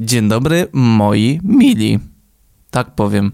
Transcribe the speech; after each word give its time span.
Dzień 0.00 0.28
dobry, 0.28 0.66
moi 0.72 1.40
mili. 1.44 1.98
Tak 2.70 2.94
powiem. 2.94 3.32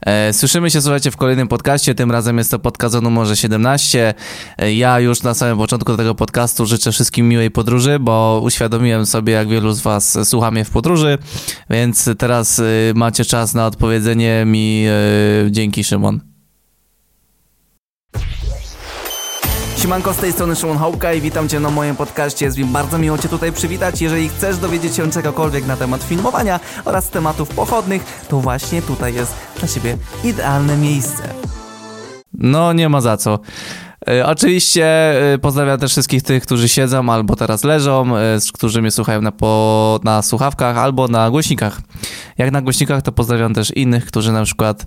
E, 0.00 0.32
słyszymy 0.32 0.70
się, 0.70 0.80
słuchajcie, 0.80 1.10
w 1.10 1.16
kolejnym 1.16 1.48
podcaście. 1.48 1.94
Tym 1.94 2.10
razem 2.10 2.38
jest 2.38 2.50
to 2.50 2.58
podcast 2.58 2.94
o 2.94 3.00
numerze 3.00 3.36
17. 3.36 4.14
E, 4.58 4.74
ja 4.74 5.00
już 5.00 5.22
na 5.22 5.34
samym 5.34 5.58
początku 5.58 5.96
tego 5.96 6.14
podcastu 6.14 6.66
życzę 6.66 6.92
wszystkim 6.92 7.28
miłej 7.28 7.50
podróży, 7.50 7.98
bo 7.98 8.40
uświadomiłem 8.44 9.06
sobie, 9.06 9.32
jak 9.32 9.48
wielu 9.48 9.72
z 9.72 9.80
Was 9.80 10.28
słucha 10.28 10.50
mnie 10.50 10.64
w 10.64 10.70
podróży, 10.70 11.18
więc 11.70 12.10
teraz 12.18 12.58
e, 12.58 12.64
macie 12.94 13.24
czas 13.24 13.54
na 13.54 13.66
odpowiedzenie 13.66 14.44
mi. 14.46 14.84
Dzięki, 15.50 15.84
Szymon. 15.84 16.27
Siemanko, 19.88 20.12
z 20.12 20.16
tej 20.16 20.32
strony 20.32 20.56
Szymon 20.56 20.78
Hołka 20.78 21.12
i 21.12 21.20
witam 21.20 21.48
Cię 21.48 21.60
na 21.60 21.70
moim 21.70 21.96
podcaście. 21.96 22.44
Jest 22.44 22.58
mi 22.58 22.64
bardzo 22.64 22.98
miło 22.98 23.18
Cię 23.18 23.28
tutaj 23.28 23.52
przywitać. 23.52 24.02
Jeżeli 24.02 24.28
chcesz 24.28 24.58
dowiedzieć 24.58 24.96
się 24.96 25.10
czegokolwiek 25.10 25.66
na 25.66 25.76
temat 25.76 26.02
filmowania 26.02 26.60
oraz 26.84 27.10
tematów 27.10 27.48
pochodnych, 27.48 28.24
to 28.28 28.40
właśnie 28.40 28.82
tutaj 28.82 29.14
jest 29.14 29.34
dla 29.58 29.68
Ciebie 29.68 29.96
idealne 30.24 30.76
miejsce. 30.76 31.22
No, 32.32 32.72
nie 32.72 32.88
ma 32.88 33.00
za 33.00 33.16
co. 33.16 33.38
E, 34.08 34.26
oczywiście 34.26 34.84
e, 35.34 35.38
pozdrawiam 35.38 35.78
też 35.78 35.90
wszystkich 35.90 36.22
tych, 36.22 36.42
którzy 36.42 36.68
siedzą 36.68 37.12
albo 37.12 37.36
teraz 37.36 37.64
leżą, 37.64 38.16
e, 38.16 38.38
którzy 38.54 38.82
mnie 38.82 38.90
słuchają 38.90 39.22
na, 39.22 39.32
po, 39.32 40.00
na 40.04 40.22
słuchawkach 40.22 40.76
albo 40.76 41.08
na 41.08 41.30
głośnikach. 41.30 41.80
Jak 42.38 42.50
na 42.50 42.62
głośnikach, 42.62 43.02
to 43.02 43.12
pozdrawiam 43.12 43.54
też 43.54 43.70
innych, 43.76 44.06
którzy 44.06 44.32
na 44.32 44.44
przykład 44.44 44.84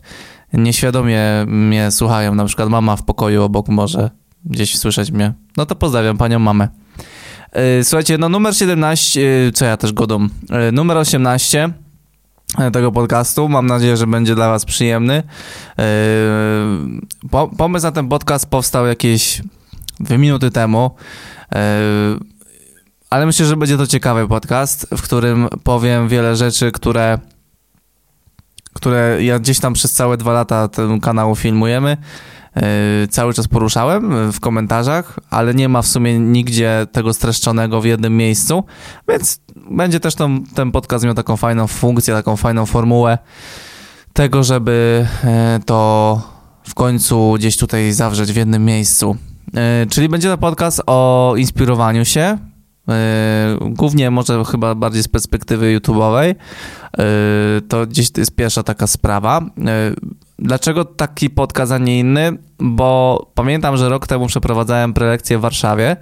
nieświadomie 0.53 1.21
mnie 1.47 1.91
słuchają, 1.91 2.35
na 2.35 2.45
przykład 2.45 2.69
mama 2.69 2.95
w 2.95 3.03
pokoju 3.03 3.43
obok 3.43 3.67
może 3.67 4.20
gdzieś 4.45 4.77
słyszeć 4.77 5.11
mnie. 5.11 5.33
No 5.57 5.65
to 5.65 5.75
pozdrawiam 5.75 6.17
panią 6.17 6.39
mamę. 6.39 6.67
E, 7.51 7.83
słuchajcie, 7.83 8.17
no 8.17 8.29
numer 8.29 8.55
17, 8.55 9.21
e, 9.47 9.51
co 9.51 9.65
ja 9.65 9.77
też 9.77 9.93
godą, 9.93 10.27
e, 10.49 10.71
numer 10.71 10.97
18 10.97 11.69
tego 12.73 12.91
podcastu. 12.91 13.49
Mam 13.49 13.67
nadzieję, 13.67 13.97
że 13.97 14.07
będzie 14.07 14.35
dla 14.35 14.49
Was 14.49 14.65
przyjemny. 14.65 15.23
Pomysł 17.57 17.85
na 17.85 17.91
ten 17.91 18.09
podcast 18.09 18.49
powstał 18.49 18.87
jakieś 18.87 19.41
dwie 19.99 20.17
minuty 20.17 20.51
temu, 20.51 20.91
ale 23.09 23.25
myślę, 23.25 23.45
że 23.45 23.57
będzie 23.57 23.77
to 23.77 23.87
ciekawy 23.87 24.27
podcast, 24.27 24.87
w 24.97 25.01
którym 25.01 25.47
powiem 25.63 26.07
wiele 26.07 26.35
rzeczy, 26.35 26.71
które, 26.71 27.19
które 28.73 29.23
ja 29.23 29.39
gdzieś 29.39 29.59
tam 29.59 29.73
przez 29.73 29.93
całe 29.93 30.17
dwa 30.17 30.33
lata 30.33 30.67
ten 30.67 30.99
kanał 30.99 31.35
filmujemy 31.35 31.97
cały 33.09 33.33
czas 33.33 33.47
poruszałem 33.47 34.31
w 34.31 34.39
komentarzach, 34.39 35.19
ale 35.29 35.53
nie 35.53 35.69
ma 35.69 35.81
w 35.81 35.87
sumie 35.87 36.19
nigdzie 36.19 36.87
tego 36.91 37.13
streszczonego 37.13 37.81
w 37.81 37.85
jednym 37.85 38.17
miejscu, 38.17 38.63
więc 39.09 39.39
będzie 39.71 39.99
też 39.99 40.15
tą, 40.15 40.43
ten 40.43 40.71
podcast 40.71 41.05
miał 41.05 41.13
taką 41.13 41.37
fajną 41.37 41.67
funkcję, 41.67 42.13
taką 42.13 42.35
fajną 42.35 42.65
formułę 42.65 43.17
tego, 44.13 44.43
żeby 44.43 45.07
e, 45.23 45.59
to 45.65 46.21
w 46.63 46.73
końcu 46.73 47.33
gdzieś 47.37 47.57
tutaj 47.57 47.93
zawrzeć 47.93 48.31
w 48.31 48.35
jednym 48.35 48.65
miejscu. 48.65 49.15
E, 49.55 49.85
czyli 49.89 50.09
będzie 50.09 50.29
to 50.29 50.37
podcast 50.37 50.81
o 50.87 51.33
inspirowaniu 51.37 52.05
się, 52.05 52.37
głównie 53.61 54.11
może 54.11 54.45
chyba 54.45 54.75
bardziej 54.75 55.03
z 55.03 55.07
perspektywy 55.07 55.79
YouTube'owej. 55.79 56.35
To 57.67 57.87
gdzieś 57.87 58.11
to 58.11 58.21
jest 58.21 58.35
pierwsza 58.35 58.63
taka 58.63 58.87
sprawa. 58.87 59.41
Dlaczego 60.41 60.85
taki 60.85 61.29
podcast, 61.29 61.71
a 61.71 61.77
nie 61.77 61.99
inny? 61.99 62.31
Bo 62.59 63.31
pamiętam, 63.35 63.77
że 63.77 63.89
rok 63.89 64.07
temu 64.07 64.27
przeprowadzałem 64.27 64.93
prelekcję 64.93 65.37
w 65.37 65.41
Warszawie 65.41 65.97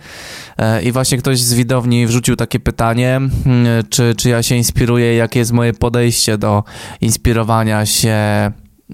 e, 0.58 0.84
i 0.84 0.92
właśnie 0.92 1.18
ktoś 1.18 1.40
z 1.40 1.54
widowni 1.54 2.08
wrzucił 2.08 2.36
takie 2.36 2.60
pytanie, 2.60 3.20
hmm, 3.44 3.84
czy, 3.90 4.16
czy 4.16 4.30
ja 4.30 4.44
się 4.44 4.56
inspiruję, 4.56 5.16
jakie 5.16 5.40
jest 5.40 5.52
moje 5.52 5.74
podejście 5.74 6.38
do 6.38 6.64
inspirowania 7.02 7.86
się 7.86 8.18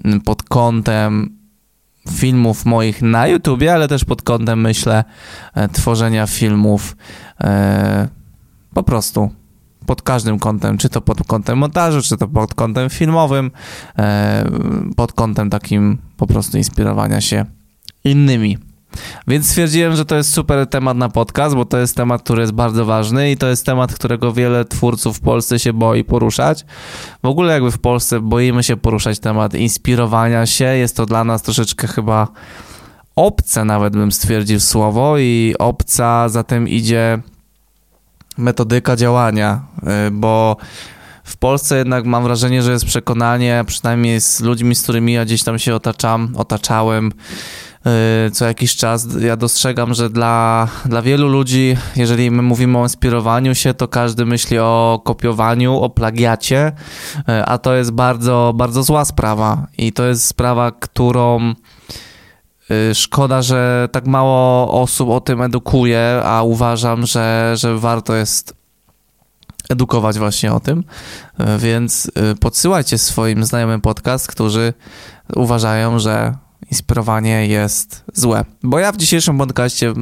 hmm, 0.02 0.20
pod 0.20 0.42
kątem 0.42 1.36
filmów 2.10 2.64
moich 2.64 3.02
na 3.02 3.26
YouTubie, 3.26 3.74
ale 3.74 3.88
też 3.88 4.04
pod 4.04 4.22
kątem, 4.22 4.60
myślę, 4.60 5.04
e, 5.54 5.68
tworzenia 5.68 6.26
filmów 6.26 6.96
e, 7.40 8.08
po 8.74 8.82
prostu 8.82 9.30
pod 9.86 10.02
każdym 10.02 10.38
kątem, 10.38 10.78
czy 10.78 10.88
to 10.88 11.00
pod 11.00 11.26
kątem 11.26 11.58
montażu, 11.58 12.02
czy 12.02 12.16
to 12.16 12.28
pod 12.28 12.54
kątem 12.54 12.90
filmowym, 12.90 13.50
e, 13.98 14.44
pod 14.96 15.12
kątem 15.12 15.50
takim 15.50 15.98
po 16.16 16.26
prostu 16.26 16.58
inspirowania 16.58 17.20
się 17.20 17.44
innymi. 18.04 18.58
Więc 19.28 19.46
stwierdziłem, 19.46 19.96
że 19.96 20.04
to 20.04 20.16
jest 20.16 20.32
super 20.32 20.66
temat 20.66 20.96
na 20.96 21.08
podcast, 21.08 21.54
bo 21.54 21.64
to 21.64 21.78
jest 21.78 21.96
temat, 21.96 22.22
który 22.22 22.40
jest 22.40 22.52
bardzo 22.52 22.84
ważny 22.84 23.30
i 23.30 23.36
to 23.36 23.46
jest 23.48 23.66
temat, 23.66 23.94
którego 23.94 24.32
wiele 24.32 24.64
twórców 24.64 25.16
w 25.16 25.20
Polsce 25.20 25.58
się 25.58 25.72
boi 25.72 26.04
poruszać. 26.04 26.64
W 27.22 27.26
ogóle 27.26 27.52
jakby 27.52 27.70
w 27.70 27.78
Polsce 27.78 28.20
boimy 28.20 28.62
się 28.62 28.76
poruszać 28.76 29.18
temat 29.18 29.54
inspirowania 29.54 30.46
się. 30.46 30.64
Jest 30.64 30.96
to 30.96 31.06
dla 31.06 31.24
nas 31.24 31.42
troszeczkę 31.42 31.86
chyba 31.86 32.28
obce 33.16 33.64
nawet 33.64 33.92
bym 33.92 34.12
stwierdził 34.12 34.60
słowo 34.60 35.18
i 35.18 35.54
obca 35.58 36.28
zatem 36.28 36.68
idzie 36.68 37.18
metodyka 38.38 38.96
działania, 38.96 39.60
y, 40.08 40.10
bo 40.10 40.56
w 41.24 41.36
Polsce 41.36 41.78
jednak 41.78 42.04
mam 42.04 42.24
wrażenie, 42.24 42.62
że 42.62 42.72
jest 42.72 42.84
przekonanie, 42.84 43.64
przynajmniej 43.66 44.20
z 44.20 44.40
ludźmi, 44.40 44.74
z 44.74 44.82
którymi 44.82 45.12
ja 45.12 45.24
gdzieś 45.24 45.42
tam 45.42 45.58
się 45.58 45.74
otaczam, 45.74 46.32
otaczałem 46.36 47.12
y, 48.26 48.30
co 48.30 48.44
jakiś 48.44 48.76
czas, 48.76 49.08
ja 49.20 49.36
dostrzegam, 49.36 49.94
że 49.94 50.10
dla, 50.10 50.68
dla 50.84 51.02
wielu 51.02 51.28
ludzi, 51.28 51.76
jeżeli 51.96 52.30
my 52.30 52.42
mówimy 52.42 52.78
o 52.78 52.82
inspirowaniu 52.82 53.54
się, 53.54 53.74
to 53.74 53.88
każdy 53.88 54.26
myśli 54.26 54.58
o 54.58 55.02
kopiowaniu, 55.04 55.80
o 55.80 55.90
plagiacie, 55.90 56.72
y, 57.18 57.44
a 57.44 57.58
to 57.58 57.74
jest 57.74 57.90
bardzo, 57.90 58.52
bardzo 58.56 58.82
zła 58.82 59.04
sprawa. 59.04 59.66
I 59.78 59.92
to 59.92 60.04
jest 60.04 60.24
sprawa, 60.24 60.72
którą 60.72 61.54
szkoda, 62.94 63.42
że 63.42 63.88
tak 63.92 64.06
mało 64.06 64.70
osób 64.82 65.10
o 65.10 65.20
tym 65.20 65.42
edukuje, 65.42 66.20
a 66.24 66.42
uważam, 66.42 67.06
że, 67.06 67.52
że 67.56 67.78
warto 67.78 68.14
jest 68.14 68.54
edukować 69.68 70.18
właśnie 70.18 70.52
o 70.52 70.60
tym, 70.60 70.78
y, 71.40 71.58
więc 71.58 72.06
y, 72.32 72.36
podsyłajcie 72.40 72.98
swoim 72.98 73.44
znajomym 73.44 73.80
podcast, 73.80 74.28
którzy 74.28 74.72
uważają, 75.34 75.98
że 75.98 76.34
inspirowanie 76.70 77.46
jest 77.46 78.04
złe. 78.14 78.44
Bo 78.62 78.78
ja 78.78 78.92
w 78.92 78.96
dzisiejszym 78.96 79.38
podcaście 79.38 79.92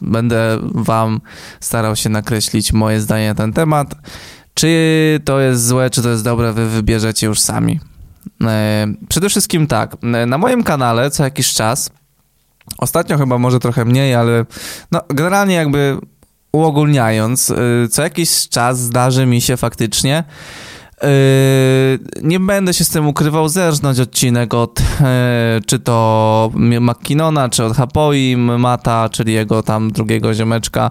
będę 0.00 0.58
wam 0.62 1.20
starał 1.60 1.96
się 1.96 2.08
nakreślić 2.08 2.72
moje 2.72 3.00
zdanie 3.00 3.28
na 3.28 3.34
ten 3.34 3.52
temat. 3.52 3.94
Czy 4.54 5.20
to 5.24 5.40
jest 5.40 5.66
złe, 5.66 5.90
czy 5.90 6.02
to 6.02 6.08
jest 6.08 6.24
dobre, 6.24 6.52
wy 6.52 6.68
wybierzecie 6.68 7.26
już 7.26 7.40
sami. 7.40 7.80
E, 8.44 8.86
przede 9.08 9.28
wszystkim 9.28 9.66
tak, 9.66 9.96
e, 10.02 10.26
na 10.26 10.38
moim 10.38 10.62
kanale 10.62 11.10
co 11.10 11.24
jakiś 11.24 11.52
czas, 11.52 11.90
ostatnio 12.78 13.18
chyba 13.18 13.38
może 13.38 13.58
trochę 13.58 13.84
mniej, 13.84 14.14
ale 14.14 14.44
no, 14.92 15.00
generalnie 15.08 15.54
jakby 15.54 15.98
uogólniając, 16.52 17.50
e, 17.50 17.56
co 17.90 18.02
jakiś 18.02 18.48
czas 18.48 18.80
zdarzy 18.80 19.26
mi 19.26 19.40
się 19.40 19.56
faktycznie 19.56 20.24
nie 22.22 22.40
będę 22.40 22.74
się 22.74 22.84
z 22.84 22.88
tym 22.88 23.06
ukrywał, 23.06 23.48
zerżnąć 23.48 24.00
odcinek 24.00 24.54
od 24.54 24.82
czy 25.66 25.78
to 25.78 26.50
McKinnona, 26.54 27.48
czy 27.48 27.64
od 27.64 27.76
Hapoi, 27.76 28.36
Mata, 28.36 29.08
czyli 29.08 29.32
jego 29.32 29.62
tam 29.62 29.90
drugiego 29.90 30.34
ziomeczka, 30.34 30.90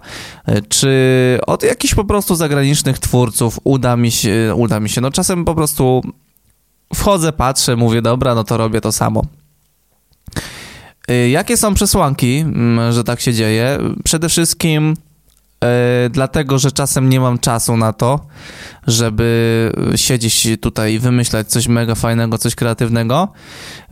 czy 0.70 1.40
od 1.48 1.64
jakichś 1.64 1.96
po 1.96 2.06
prostu 2.06 2.36
zagranicznych 2.36 3.00
twórców 3.00 3.60
uda 3.64 3.98
mi 3.98 4.12
się, 4.12 4.56
uda 4.56 4.80
mi 4.80 4.90
się, 4.90 5.02
no 5.02 5.12
czasem 5.12 5.46
po 5.46 5.56
prostu 5.56 6.02
wchodzę, 6.96 7.32
patrzę, 7.32 7.76
mówię, 7.76 8.02
dobra, 8.02 8.36
no 8.36 8.44
to 8.44 8.58
robię 8.58 8.82
to 8.82 8.92
samo. 8.92 9.24
Y, 11.12 11.30
jakie 11.30 11.58
są 11.58 11.74
przesłanki, 11.74 12.38
mm, 12.38 12.94
że 12.94 13.04
tak 13.04 13.22
się 13.22 13.34
dzieje? 13.34 13.80
Przede 14.04 14.30
wszystkim 14.30 14.94
dlatego, 16.10 16.60
że 16.60 16.72
czasem 16.72 17.10
nie 17.10 17.20
mam 17.20 17.40
czasu 17.40 17.78
na 17.78 17.94
to, 17.94 18.20
żeby 18.88 19.72
siedzieć 19.96 20.48
tutaj 20.62 20.94
i 20.94 21.00
wymyślać 21.00 21.48
coś 21.48 21.68
mega 21.68 21.96
fajnego, 21.96 22.38
coś 22.38 22.56
kreatywnego. 22.56 23.28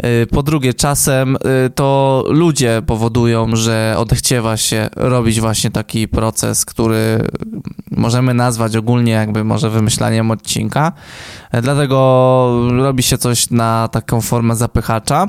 Y, 0.05 0.27
po 0.27 0.43
drugie, 0.43 0.73
czasem 0.73 1.35
y, 1.35 1.69
to 1.69 2.23
ludzie 2.27 2.81
powodują, 2.85 3.55
że 3.55 3.95
odechciewa 3.97 4.57
się 4.57 4.89
robić 4.95 5.39
właśnie 5.39 5.71
taki 5.71 6.07
proces, 6.07 6.65
który 6.65 7.27
możemy 7.91 8.33
nazwać 8.33 8.75
ogólnie 8.75 9.11
jakby 9.11 9.43
może 9.43 9.69
wymyślaniem 9.69 10.31
odcinka. 10.31 10.91
Dlatego 11.61 11.97
robi 12.71 13.03
się 13.03 13.17
coś 13.17 13.49
na 13.49 13.87
taką 13.87 14.21
formę 14.21 14.55
zapychacza. 14.55 15.27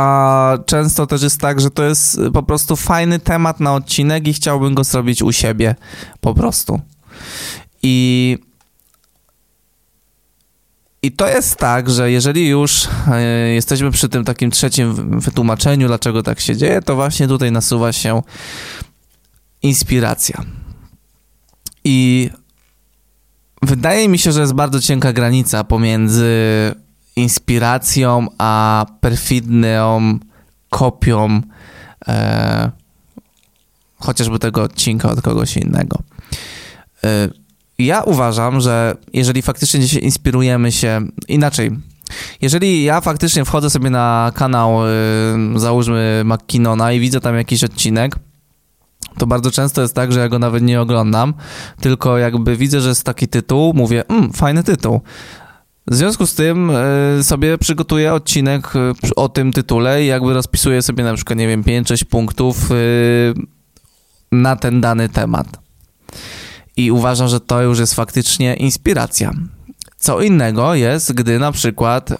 A 0.00 0.58
często 0.66 1.06
też 1.06 1.22
jest 1.22 1.40
tak, 1.40 1.60
że 1.60 1.70
to 1.70 1.82
jest 1.84 2.20
po 2.32 2.42
prostu 2.42 2.76
fajny 2.76 3.18
temat 3.18 3.60
na 3.60 3.74
odcinek 3.74 4.28
i 4.28 4.32
chciałbym 4.32 4.74
go 4.74 4.84
zrobić 4.84 5.22
u 5.22 5.32
siebie 5.32 5.74
po 6.20 6.34
prostu. 6.34 6.80
I 7.82 8.38
i 11.02 11.12
to 11.12 11.28
jest 11.28 11.56
tak, 11.56 11.90
że 11.90 12.10
jeżeli 12.10 12.48
już 12.48 12.88
e, 13.12 13.22
jesteśmy 13.48 13.90
przy 13.90 14.08
tym 14.08 14.24
takim 14.24 14.50
trzecim 14.50 15.20
wytłumaczeniu, 15.20 15.86
dlaczego 15.86 16.22
tak 16.22 16.40
się 16.40 16.56
dzieje, 16.56 16.82
to 16.82 16.94
właśnie 16.94 17.28
tutaj 17.28 17.52
nasuwa 17.52 17.92
się 17.92 18.22
inspiracja. 19.62 20.44
I 21.84 22.30
wydaje 23.62 24.08
mi 24.08 24.18
się, 24.18 24.32
że 24.32 24.40
jest 24.40 24.54
bardzo 24.54 24.80
cienka 24.80 25.12
granica 25.12 25.64
pomiędzy 25.64 26.26
inspiracją 27.16 28.26
a 28.38 28.86
perfidną 29.00 30.18
kopią 30.70 31.40
e, 32.08 32.70
chociażby 33.98 34.38
tego 34.38 34.62
odcinka 34.62 35.10
od 35.10 35.20
kogoś 35.20 35.56
innego. 35.56 35.98
E, 37.04 37.28
ja 37.78 38.02
uważam, 38.02 38.60
że 38.60 38.96
jeżeli 39.12 39.42
faktycznie 39.42 39.88
się 39.88 39.98
inspirujemy 39.98 40.72
się 40.72 41.00
inaczej, 41.28 41.70
jeżeli 42.40 42.84
ja 42.84 43.00
faktycznie 43.00 43.44
wchodzę 43.44 43.70
sobie 43.70 43.90
na 43.90 44.32
kanał, 44.34 44.86
y, 44.86 44.88
załóżmy 45.56 46.22
McKinnona 46.24 46.92
i 46.92 47.00
widzę 47.00 47.20
tam 47.20 47.36
jakiś 47.36 47.64
odcinek, 47.64 48.16
to 49.18 49.26
bardzo 49.26 49.50
często 49.50 49.82
jest 49.82 49.94
tak, 49.94 50.12
że 50.12 50.20
ja 50.20 50.28
go 50.28 50.38
nawet 50.38 50.62
nie 50.62 50.80
oglądam, 50.80 51.34
tylko 51.80 52.18
jakby 52.18 52.56
widzę, 52.56 52.80
że 52.80 52.88
jest 52.88 53.04
taki 53.04 53.28
tytuł, 53.28 53.74
mówię, 53.74 54.04
mmm, 54.08 54.32
fajny 54.32 54.62
tytuł. 54.64 55.00
W 55.86 55.94
związku 55.94 56.26
z 56.26 56.34
tym 56.34 56.70
y, 56.70 57.24
sobie 57.24 57.58
przygotuję 57.58 58.14
odcinek 58.14 58.76
y, 58.76 59.14
o 59.16 59.28
tym 59.28 59.52
tytule 59.52 60.04
i 60.04 60.06
jakby 60.06 60.34
rozpisuję 60.34 60.82
sobie 60.82 61.04
na 61.04 61.14
przykład, 61.14 61.38
nie 61.38 61.48
wiem, 61.48 61.62
5-6 61.62 62.04
punktów 62.04 62.68
na 64.32 64.56
ten 64.56 64.80
dany 64.80 65.08
temat. 65.08 65.46
I 66.76 66.90
uważam, 66.90 67.28
że 67.28 67.40
to 67.40 67.62
już 67.62 67.78
jest 67.78 67.94
faktycznie 67.94 68.54
inspiracja. 68.54 69.32
Co 69.96 70.20
innego 70.20 70.74
jest, 70.74 71.12
gdy 71.12 71.38
na 71.38 71.52
przykład 71.52 72.10
e, 72.10 72.16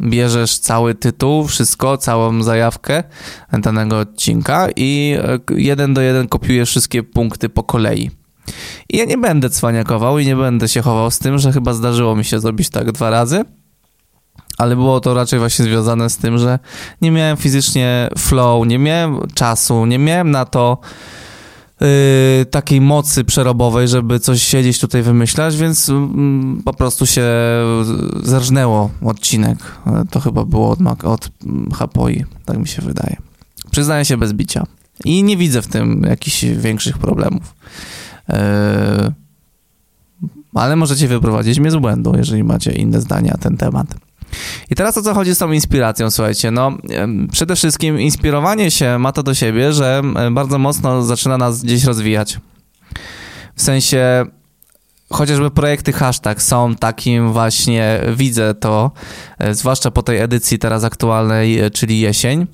bierzesz 0.00 0.58
cały 0.58 0.94
tytuł, 0.94 1.46
wszystko, 1.46 1.96
całą 1.96 2.42
zajawkę 2.42 3.04
danego 3.52 3.98
odcinka 3.98 4.68
i 4.76 5.16
e, 5.18 5.38
jeden 5.56 5.94
do 5.94 6.00
jeden 6.00 6.28
kopiujesz 6.28 6.68
wszystkie 6.70 7.02
punkty 7.02 7.48
po 7.48 7.62
kolei. 7.62 8.10
I 8.88 8.96
ja 8.96 9.04
nie 9.04 9.18
będę 9.18 9.50
cwaniakował 9.50 10.18
i 10.18 10.26
nie 10.26 10.36
będę 10.36 10.68
się 10.68 10.82
chował 10.82 11.10
z 11.10 11.18
tym, 11.18 11.38
że 11.38 11.52
chyba 11.52 11.74
zdarzyło 11.74 12.16
mi 12.16 12.24
się 12.24 12.40
zrobić 12.40 12.70
tak 12.70 12.92
dwa 12.92 13.10
razy, 13.10 13.44
ale 14.58 14.76
było 14.76 15.00
to 15.00 15.14
raczej 15.14 15.38
właśnie 15.38 15.64
związane 15.64 16.10
z 16.10 16.16
tym, 16.16 16.38
że 16.38 16.58
nie 17.00 17.10
miałem 17.10 17.36
fizycznie 17.36 18.08
flow, 18.18 18.66
nie 18.66 18.78
miałem 18.78 19.20
czasu, 19.34 19.86
nie 19.86 19.98
miałem 19.98 20.30
na 20.30 20.44
to, 20.44 20.78
yy, 21.80 21.86
takiej 22.50 22.80
mocy 22.80 23.24
przerobowej, 23.24 23.88
żeby 23.88 24.20
coś 24.20 24.42
siedzieć 24.42 24.80
tutaj 24.80 25.02
wymyślać, 25.02 25.56
więc 25.56 25.88
yy, 25.88 25.94
po 26.64 26.74
prostu 26.74 27.06
się 27.06 27.26
zerżnęło 28.22 28.90
odcinek. 29.04 29.58
To 30.10 30.20
chyba 30.20 30.44
było 30.44 30.70
od, 30.70 31.04
od 31.04 31.30
Hapoi, 31.74 32.24
tak 32.44 32.58
mi 32.58 32.68
się 32.68 32.82
wydaje. 32.82 33.16
Przyznaję 33.70 34.04
się 34.04 34.16
bez 34.16 34.32
bicia. 34.32 34.66
I 35.04 35.22
nie 35.22 35.36
widzę 35.36 35.62
w 35.62 35.66
tym 35.66 36.02
jakichś 36.08 36.44
większych 36.44 36.98
problemów. 36.98 37.54
Yy, 38.28 39.12
ale 40.54 40.76
możecie 40.76 41.08
wyprowadzić 41.08 41.58
mnie 41.58 41.70
z 41.70 41.76
błędu, 41.76 42.12
jeżeli 42.16 42.44
macie 42.44 42.72
inne 42.72 43.00
zdania 43.00 43.32
na 43.32 43.38
ten 43.38 43.56
temat. 43.56 43.86
I 44.70 44.74
teraz 44.74 44.98
o 44.98 45.02
co 45.02 45.14
chodzi 45.14 45.34
z 45.34 45.38
tą 45.38 45.52
inspiracją, 45.52 46.10
słuchajcie, 46.10 46.50
no 46.50 46.72
przede 47.32 47.56
wszystkim 47.56 48.00
inspirowanie 48.00 48.70
się 48.70 48.98
ma 48.98 49.12
to 49.12 49.22
do 49.22 49.34
siebie, 49.34 49.72
że 49.72 50.02
bardzo 50.30 50.58
mocno 50.58 51.02
zaczyna 51.02 51.38
nas 51.38 51.62
gdzieś 51.62 51.84
rozwijać. 51.84 52.40
W 53.54 53.62
sensie 53.62 54.26
chociażby 55.12 55.50
projekty 55.50 55.92
hashtag 55.92 56.42
są 56.42 56.74
takim 56.74 57.32
właśnie, 57.32 58.00
widzę 58.16 58.54
to, 58.54 58.90
e, 59.38 59.54
zwłaszcza 59.54 59.90
po 59.90 60.02
tej 60.02 60.18
edycji 60.18 60.58
teraz 60.58 60.84
aktualnej, 60.84 61.60
e, 61.60 61.70
czyli 61.70 62.00
jesień, 62.00 62.46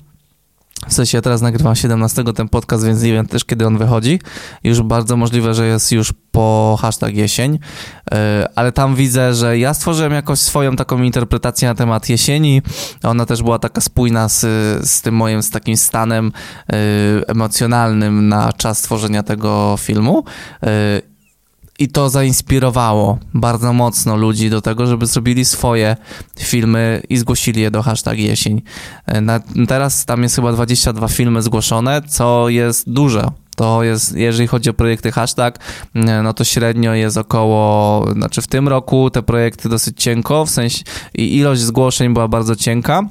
w 0.87 0.93
sensie 0.93 1.17
ja 1.17 1.21
teraz 1.21 1.41
nagrywam 1.41 1.75
17 1.75 2.23
ten 2.23 2.49
podcast, 2.49 2.85
więc 2.85 3.01
nie 3.01 3.11
wiem 3.11 3.27
też 3.27 3.45
kiedy 3.45 3.67
on 3.67 3.77
wychodzi. 3.77 4.19
Już 4.63 4.81
bardzo 4.81 5.17
możliwe, 5.17 5.53
że 5.53 5.67
jest 5.67 5.91
już 5.91 6.13
po 6.31 6.77
hashtag 6.81 7.15
jesień, 7.15 7.59
e, 8.11 8.47
ale 8.55 8.71
tam 8.71 8.95
widzę, 8.95 9.33
że 9.33 9.57
ja 9.57 9.73
stworzyłem 9.73 10.13
jakoś 10.13 10.39
swoją 10.39 10.75
taką 10.75 11.01
interpretację 11.01 11.67
na 11.67 11.75
temat 11.75 12.09
jesieni. 12.09 12.61
Ona 13.03 13.25
też 13.25 13.43
była 13.43 13.59
taka 13.59 13.81
spójna 13.81 14.29
z, 14.29 14.41
z 14.89 15.01
tym 15.01 15.15
moim, 15.15 15.43
z 15.43 15.49
takim 15.49 15.77
stanem 15.77 16.31
e, 16.69 16.73
emocjonalnym 17.27 18.27
na 18.27 18.53
czas 18.53 18.81
tworzenia 18.81 19.23
tego 19.23 19.75
filmu 19.79 20.23
e, 20.63 21.14
i 21.79 21.87
to 21.87 22.09
zainspirowało 22.09 23.17
bardzo 23.33 23.73
mocno 23.73 24.15
ludzi 24.15 24.49
do 24.49 24.61
tego, 24.61 24.87
żeby 24.87 25.05
zrobili 25.05 25.45
swoje 25.45 25.97
filmy 26.39 27.01
i 27.09 27.17
zgłosili 27.17 27.61
je 27.61 27.71
do 27.71 27.83
hashtag 27.83 28.19
jesień. 28.19 28.61
E, 29.05 29.21
na, 29.21 29.39
teraz 29.67 30.05
tam 30.05 30.23
jest 30.23 30.35
chyba 30.35 30.51
22 30.51 31.07
filmy 31.07 31.41
zgłoszone, 31.41 32.01
co 32.07 32.49
jest 32.49 32.89
dużo. 32.89 33.31
To 33.55 33.83
jest, 33.83 34.15
jeżeli 34.15 34.47
chodzi 34.47 34.69
o 34.69 34.73
projekty 34.73 35.11
hashtag, 35.11 35.59
e, 35.95 36.23
no 36.23 36.33
to 36.33 36.43
średnio 36.43 36.93
jest 36.93 37.17
około, 37.17 38.05
znaczy 38.13 38.41
w 38.41 38.47
tym 38.47 38.67
roku 38.67 39.09
te 39.09 39.23
projekty 39.23 39.69
dosyć 39.69 40.03
cienko, 40.03 40.45
w 40.45 40.49
sensie 40.49 40.83
ilość 41.13 41.61
zgłoszeń 41.61 42.13
była 42.13 42.27
bardzo 42.27 42.55
cienka. 42.55 43.03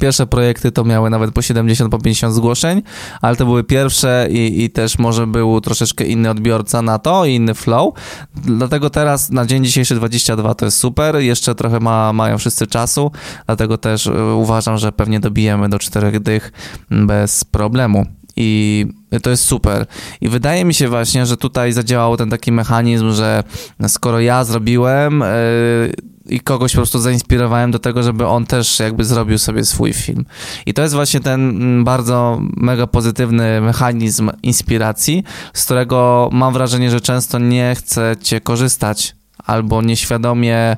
Pierwsze 0.00 0.26
projekty 0.26 0.72
to 0.72 0.84
miały 0.84 1.10
nawet 1.10 1.30
po 1.30 1.42
70, 1.42 1.90
po 1.90 1.98
50 1.98 2.34
zgłoszeń, 2.34 2.82
ale 3.20 3.36
to 3.36 3.44
były 3.44 3.64
pierwsze 3.64 4.28
i, 4.30 4.64
i, 4.64 4.70
też 4.70 4.98
może 4.98 5.26
był 5.26 5.60
troszeczkę 5.60 6.04
inny 6.04 6.30
odbiorca 6.30 6.82
na 6.82 6.98
to 6.98 7.24
inny 7.24 7.54
flow. 7.54 7.94
Dlatego 8.34 8.90
teraz 8.90 9.30
na 9.30 9.46
dzień 9.46 9.64
dzisiejszy 9.64 9.94
22 9.94 10.54
to 10.54 10.64
jest 10.64 10.78
super. 10.78 11.16
Jeszcze 11.16 11.54
trochę 11.54 11.80
ma, 11.80 12.12
mają 12.12 12.38
wszyscy 12.38 12.66
czasu, 12.66 13.10
dlatego 13.46 13.78
też 13.78 14.06
e, 14.06 14.34
uważam, 14.34 14.78
że 14.78 14.92
pewnie 14.92 15.20
dobijemy 15.20 15.68
do 15.68 15.78
czterech 15.78 16.20
dych 16.20 16.52
bez 16.90 17.44
problemu. 17.44 18.06
I 18.36 18.86
to 19.22 19.30
jest 19.30 19.44
super. 19.44 19.86
I 20.20 20.28
wydaje 20.28 20.64
mi 20.64 20.74
się 20.74 20.88
właśnie, 20.88 21.26
że 21.26 21.36
tutaj 21.36 21.72
zadziałał 21.72 22.16
ten 22.16 22.30
taki 22.30 22.52
mechanizm, 22.52 23.12
że 23.12 23.44
skoro 23.88 24.20
ja 24.20 24.44
zrobiłem, 24.44 25.20
yy, 25.20 25.92
i 26.32 26.40
kogoś 26.40 26.72
po 26.72 26.76
prostu 26.76 26.98
zainspirowałem 26.98 27.70
do 27.70 27.78
tego, 27.78 28.02
żeby 28.02 28.26
on 28.26 28.46
też 28.46 28.78
jakby 28.78 29.04
zrobił 29.04 29.38
sobie 29.38 29.64
swój 29.64 29.92
film. 29.92 30.24
I 30.66 30.74
to 30.74 30.82
jest 30.82 30.94
właśnie 30.94 31.20
ten 31.20 31.50
mm, 31.50 31.84
bardzo 31.84 32.40
mega 32.56 32.86
pozytywny 32.86 33.60
mechanizm 33.60 34.30
inspiracji, 34.42 35.24
z 35.54 35.64
którego 35.64 36.28
mam 36.32 36.52
wrażenie, 36.52 36.90
że 36.90 37.00
często 37.00 37.38
nie 37.38 37.74
chcecie 37.78 38.40
korzystać 38.40 39.14
albo 39.46 39.82
nieświadomie 39.82 40.76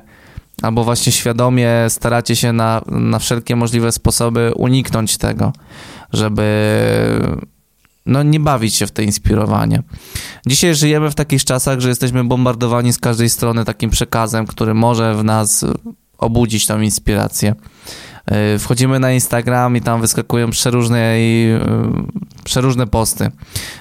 albo 0.61 0.83
właśnie 0.83 1.11
świadomie 1.11 1.71
staracie 1.89 2.35
się 2.35 2.53
na, 2.53 2.81
na 2.87 3.19
wszelkie 3.19 3.55
możliwe 3.55 3.91
sposoby 3.91 4.51
uniknąć 4.55 5.17
tego, 5.17 5.53
żeby 6.13 6.45
no, 8.05 8.23
nie 8.23 8.39
bawić 8.39 8.75
się 8.75 8.87
w 8.87 8.91
te 8.91 9.03
inspirowanie. 9.03 9.83
Dzisiaj 10.47 10.75
żyjemy 10.75 11.11
w 11.11 11.15
takich 11.15 11.45
czasach, 11.45 11.79
że 11.79 11.89
jesteśmy 11.89 12.23
bombardowani 12.23 12.93
z 12.93 12.99
każdej 12.99 13.29
strony 13.29 13.65
takim 13.65 13.89
przekazem, 13.89 14.47
który 14.47 14.73
może 14.73 15.15
w 15.15 15.23
nas 15.23 15.65
obudzić 16.17 16.65
tą 16.65 16.81
inspirację. 16.81 17.55
E, 18.25 18.59
wchodzimy 18.59 18.99
na 18.99 19.11
Instagram 19.11 19.77
i 19.77 19.81
tam 19.81 20.01
wyskakują 20.01 20.49
przeróżne, 20.49 20.99
e, 20.99 21.17
przeróżne 22.43 22.87
posty. 22.87 23.31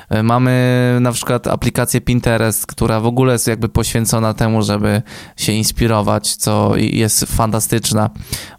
E, 0.09 0.23
mamy 0.23 0.99
na 1.01 1.13
przykład 1.13 1.47
aplikację 1.47 2.01
Pinterest, 2.01 2.67
która 2.67 3.01
w 3.01 3.07
ogóle 3.07 3.33
jest 3.33 3.47
jakby 3.47 3.69
poświęcona 3.69 4.35
temu, 4.35 4.63
żeby 4.63 5.03
się 5.37 5.53
inspirować, 5.53 6.35
co 6.37 6.73
jest 6.77 7.25
fantastyczna. 7.25 8.11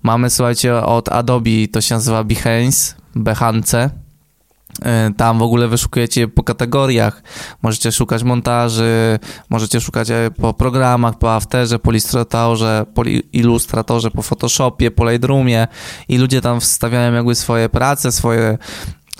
Mamy, 0.03 0.29
słuchajcie, 0.29 0.75
od 0.75 1.09
Adobe, 1.09 1.67
to 1.71 1.81
się 1.81 1.95
nazywa 1.95 2.23
Behance, 2.23 2.95
Behance, 3.15 3.89
tam 5.17 5.39
w 5.39 5.41
ogóle 5.41 5.67
wyszukujecie 5.67 6.27
po 6.27 6.43
kategoriach. 6.43 7.23
Możecie 7.61 7.91
szukać 7.91 8.23
montaży, 8.23 9.19
możecie 9.49 9.81
szukać 9.81 10.09
e, 10.09 10.31
po 10.41 10.53
programach, 10.53 11.17
po 11.17 11.35
Afterze, 11.35 11.79
po 11.79 11.91
Illustratorze, 11.91 12.85
po 12.93 13.03
Illustratorze, 13.33 14.11
po 14.11 14.21
Photoshopie, 14.21 14.91
po 14.91 15.11
Lightroomie 15.11 15.67
i 16.09 16.17
ludzie 16.17 16.41
tam 16.41 16.61
wstawiają 16.61 17.13
jakby 17.13 17.35
swoje 17.35 17.69
prace, 17.69 18.11
swoje 18.11 18.57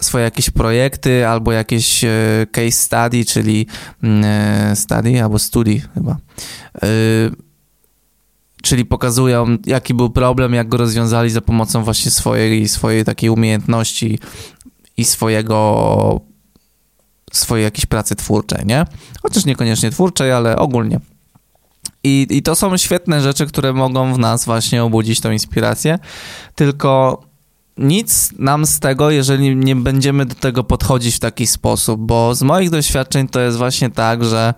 swoje 0.02 0.24
jakieś 0.24 0.50
projekty 0.50 1.28
albo 1.28 1.52
jakieś 1.52 2.04
e, 2.04 2.10
case 2.52 2.72
study, 2.72 3.26
czyli 3.26 3.68
mm, 4.04 4.76
study 4.76 5.24
albo 5.24 5.40
study 5.40 5.82
chyba. 5.94 6.18
Czyli 8.66 8.86
pokazują, 8.86 9.58
jaki 9.66 9.94
był 9.94 10.10
problem, 10.10 10.54
jak 10.54 10.70
go 10.70 10.78
rozwiązali 10.78 11.30
za 11.30 11.42
pomocą 11.42 11.84
właśnie 11.84 12.12
swojej, 12.12 12.68
swojej 12.68 13.06
takiej 13.06 13.30
umiejętności 13.30 14.20
i 14.98 15.06
swojego 15.06 16.22
swojej 17.32 17.64
jakiejś 17.64 17.86
pracy 17.86 18.16
twórczej, 18.16 18.66
nie? 18.66 18.86
Chociaż 19.24 19.46
niekoniecznie 19.46 19.92
twórczej, 19.92 20.32
ale 20.32 20.56
ogólnie. 20.56 21.00
I, 22.04 22.28
I 22.30 22.42
to 22.42 22.56
są 22.56 22.78
świetne 22.78 23.22
rzeczy, 23.22 23.46
które 23.46 23.74
mogą 23.74 24.14
w 24.14 24.20
nas 24.20 24.46
właśnie 24.46 24.84
obudzić 24.84 25.22
tą 25.22 25.32
inspirację, 25.32 26.00
tylko 26.56 27.22
nic 27.78 28.30
nam 28.40 28.66
z 28.66 28.80
tego, 28.80 29.12
jeżeli 29.12 29.56
nie 29.56 29.76
będziemy 29.76 30.26
do 30.26 30.36
tego 30.36 30.64
podchodzić 30.64 31.16
w 31.16 31.20
taki 31.20 31.48
sposób, 31.48 32.02
bo 32.02 32.36
z 32.36 32.42
moich 32.42 32.70
doświadczeń 32.70 33.28
to 33.28 33.40
jest 33.40 33.58
właśnie 33.58 33.90
tak, 33.90 34.24
że 34.24 34.54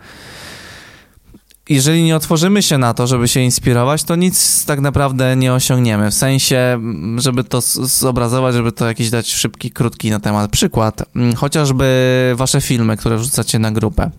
jeżeli 1.70 2.04
nie 2.04 2.16
otworzymy 2.16 2.62
się 2.62 2.78
na 2.78 2.94
to, 2.94 3.08
żeby 3.08 3.28
się 3.28 3.40
inspirować, 3.40 4.04
to 4.04 4.16
nic 4.16 4.66
tak 4.66 4.80
naprawdę 4.80 5.36
nie 5.36 5.54
osiągniemy. 5.54 6.12
W 6.12 6.14
sensie, 6.14 6.80
żeby 7.18 7.44
to 7.44 7.62
zobrazować, 7.62 8.56
żeby 8.56 8.72
to 8.72 8.86
jakiś 8.86 9.10
dać 9.10 9.34
szybki, 9.34 9.72
krótki 9.72 10.10
na 10.10 10.20
temat 10.20 10.52
przykład. 10.52 11.04
Chociażby 11.36 12.34
wasze 12.36 12.62
filmy, 12.62 12.98
które 12.98 13.18
wrzucacie 13.18 13.60
na 13.60 13.72
grupę. 13.72 14.12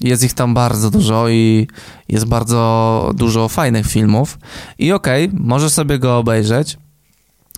Jest 0.00 0.24
ich 0.24 0.34
tam 0.34 0.54
bardzo 0.54 0.90
dużo 0.90 1.28
i 1.28 1.66
jest 2.08 2.24
bardzo 2.24 3.10
dużo 3.14 3.48
fajnych 3.48 3.86
filmów. 3.86 4.38
I 4.78 4.92
okej, 4.92 5.26
okay, 5.26 5.40
możesz 5.40 5.72
sobie 5.72 5.98
go 5.98 6.18
obejrzeć. 6.18 6.78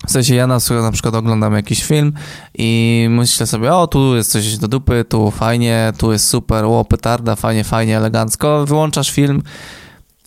W 0.07 0.11
sensie 0.11 0.35
ja 0.35 0.47
na, 0.47 0.91
przykład 0.91 1.15
oglądam 1.15 1.53
jakiś 1.53 1.83
film 1.83 2.13
i 2.57 3.07
myślę 3.09 3.47
sobie, 3.47 3.73
o 3.73 3.87
tu 3.87 4.15
jest 4.15 4.31
coś 4.31 4.57
do 4.57 4.67
dupy, 4.67 5.05
tu 5.09 5.31
fajnie, 5.31 5.93
tu 5.97 6.11
jest 6.11 6.27
super, 6.27 6.65
o 6.65 6.85
petarda, 6.85 7.35
fajnie, 7.35 7.63
fajnie, 7.63 7.97
elegancko. 7.97 8.65
Wyłączasz 8.65 9.11
film 9.11 9.43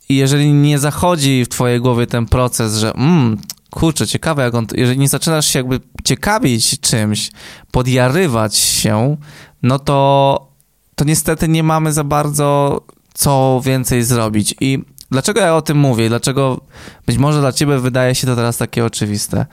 i 0.09 0.17
jeżeli 0.17 0.53
nie 0.53 0.79
zachodzi 0.79 1.45
w 1.45 1.49
twojej 1.49 1.81
głowie 1.81 2.07
ten 2.07 2.27
proces, 2.27 2.77
że 2.77 2.93
mm, 2.95 3.39
kurczę, 3.71 4.07
ciekawe 4.07 4.43
jak 4.43 4.55
on, 4.55 4.67
jeżeli 4.75 4.99
nie 4.99 5.09
zaczynasz 5.09 5.47
się 5.47 5.59
jakby 5.59 5.81
ciekawić 6.05 6.81
czymś, 6.81 7.31
podjarywać 7.71 8.57
się, 8.57 9.17
no 9.63 9.79
to, 9.79 10.49
to 10.95 11.05
niestety 11.05 11.49
nie 11.49 11.63
mamy 11.63 11.93
za 11.93 12.05
bardzo 12.05 12.81
co 13.15 13.61
więcej 13.65 14.03
zrobić. 14.03 14.55
I 14.61 14.96
dlaczego 15.11 15.41
ja 15.41 15.57
o 15.57 15.63
tym 15.63 15.79
mówię? 15.79 16.09
Dlaczego 16.09 16.61
być 17.07 17.19
może 17.19 17.41
dla 17.41 17.53
ciebie 17.53 17.79
wydaje 17.79 18.15
się 18.15 18.27
to 18.27 18.37
teraz 18.37 18.57
takie 18.57 18.85
oczywiste? 18.85 19.47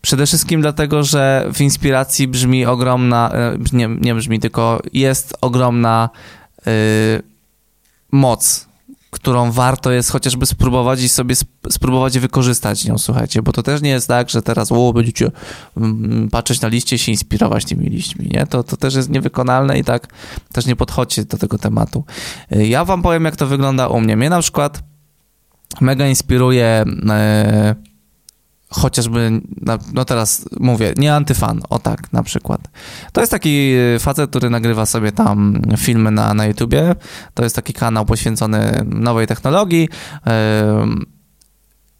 Przede 0.00 0.26
wszystkim 0.26 0.60
dlatego, 0.60 1.02
że 1.02 1.48
w 1.54 1.60
inspiracji 1.60 2.28
brzmi 2.28 2.66
ogromna, 2.66 3.30
e, 3.34 3.58
nie, 3.72 3.88
nie 3.88 4.14
brzmi, 4.14 4.40
tylko 4.40 4.80
jest 4.92 5.36
ogromna 5.40 6.10
yy, 6.66 6.72
moc 8.12 8.71
którą 9.22 9.52
warto 9.52 9.92
jest 9.92 10.10
chociażby 10.10 10.46
spróbować 10.46 11.02
i 11.02 11.08
sobie 11.08 11.34
spróbować 11.70 12.18
wykorzystać 12.18 12.84
nią, 12.84 12.98
słuchajcie, 12.98 13.42
bo 13.42 13.52
to 13.52 13.62
też 13.62 13.82
nie 13.82 13.90
jest 13.90 14.08
tak, 14.08 14.30
że 14.30 14.42
teraz 14.42 14.72
o, 14.72 14.92
będziecie 14.92 15.30
mm, 15.76 16.28
patrzeć 16.30 16.60
na 16.60 16.68
liście 16.68 16.98
się 16.98 17.12
inspirować 17.12 17.64
tymi 17.64 17.86
liśćmi, 17.86 18.28
nie? 18.32 18.46
To, 18.46 18.62
to 18.62 18.76
też 18.76 18.94
jest 18.94 19.10
niewykonalne 19.10 19.78
i 19.78 19.84
tak 19.84 20.06
też 20.52 20.66
nie 20.66 20.76
podchodźcie 20.76 21.24
do 21.24 21.38
tego 21.38 21.58
tematu. 21.58 22.04
Y, 22.56 22.66
ja 22.66 22.84
wam 22.84 23.02
powiem, 23.02 23.24
jak 23.24 23.36
to 23.36 23.46
wygląda 23.46 23.88
u 23.88 24.00
mnie. 24.00 24.16
Mnie 24.16 24.30
na 24.30 24.40
przykład 24.40 24.82
mega 25.80 26.08
inspiruje... 26.08 26.84
Yy, 26.86 27.91
chociażby, 28.72 29.40
no 29.94 30.04
teraz 30.04 30.48
mówię, 30.60 30.92
nie 30.96 31.14
antyfan, 31.14 31.60
o 31.70 31.78
tak, 31.78 32.12
na 32.12 32.22
przykład. 32.22 32.60
To 33.12 33.20
jest 33.20 33.30
taki 33.30 33.72
facet, 33.98 34.30
który 34.30 34.50
nagrywa 34.50 34.86
sobie 34.86 35.12
tam 35.12 35.62
filmy 35.76 36.10
na, 36.10 36.34
na 36.34 36.46
YouTubie. 36.46 36.94
To 37.34 37.42
jest 37.42 37.56
taki 37.56 37.72
kanał 37.72 38.04
poświęcony 38.04 38.84
nowej 38.84 39.26
technologii. 39.26 39.88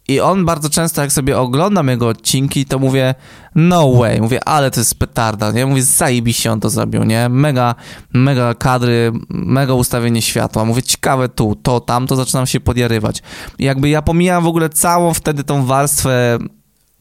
I 0.07 0.19
on 0.19 0.45
bardzo 0.45 0.69
często, 0.69 1.01
jak 1.01 1.11
sobie 1.11 1.39
oglądam 1.39 1.87
jego 1.87 2.07
odcinki, 2.07 2.65
to 2.65 2.79
mówię, 2.79 3.15
no 3.55 3.93
way, 3.93 4.21
mówię, 4.21 4.43
ale 4.43 4.71
to 4.71 4.79
jest 4.79 4.99
petarda, 4.99 5.51
nie? 5.51 5.65
Mówię, 5.65 5.83
zajebiście 5.83 6.51
on 6.51 6.59
to 6.59 6.69
zrobił, 6.69 7.03
nie? 7.03 7.29
Mega, 7.29 7.75
mega 8.13 8.53
kadry, 8.53 9.11
mega 9.29 9.73
ustawienie 9.73 10.21
światła. 10.21 10.65
Mówię, 10.65 10.83
ciekawe 10.83 11.29
tu, 11.29 11.55
to, 11.55 11.79
tam, 11.79 12.07
to 12.07 12.15
zaczynam 12.15 12.47
się 12.47 12.59
podjarywać. 12.59 13.23
I 13.59 13.63
jakby 13.63 13.89
ja 13.89 14.01
pomijam 14.01 14.43
w 14.43 14.47
ogóle 14.47 14.69
całą 14.69 15.13
wtedy 15.13 15.43
tą 15.43 15.65
warstwę 15.65 16.37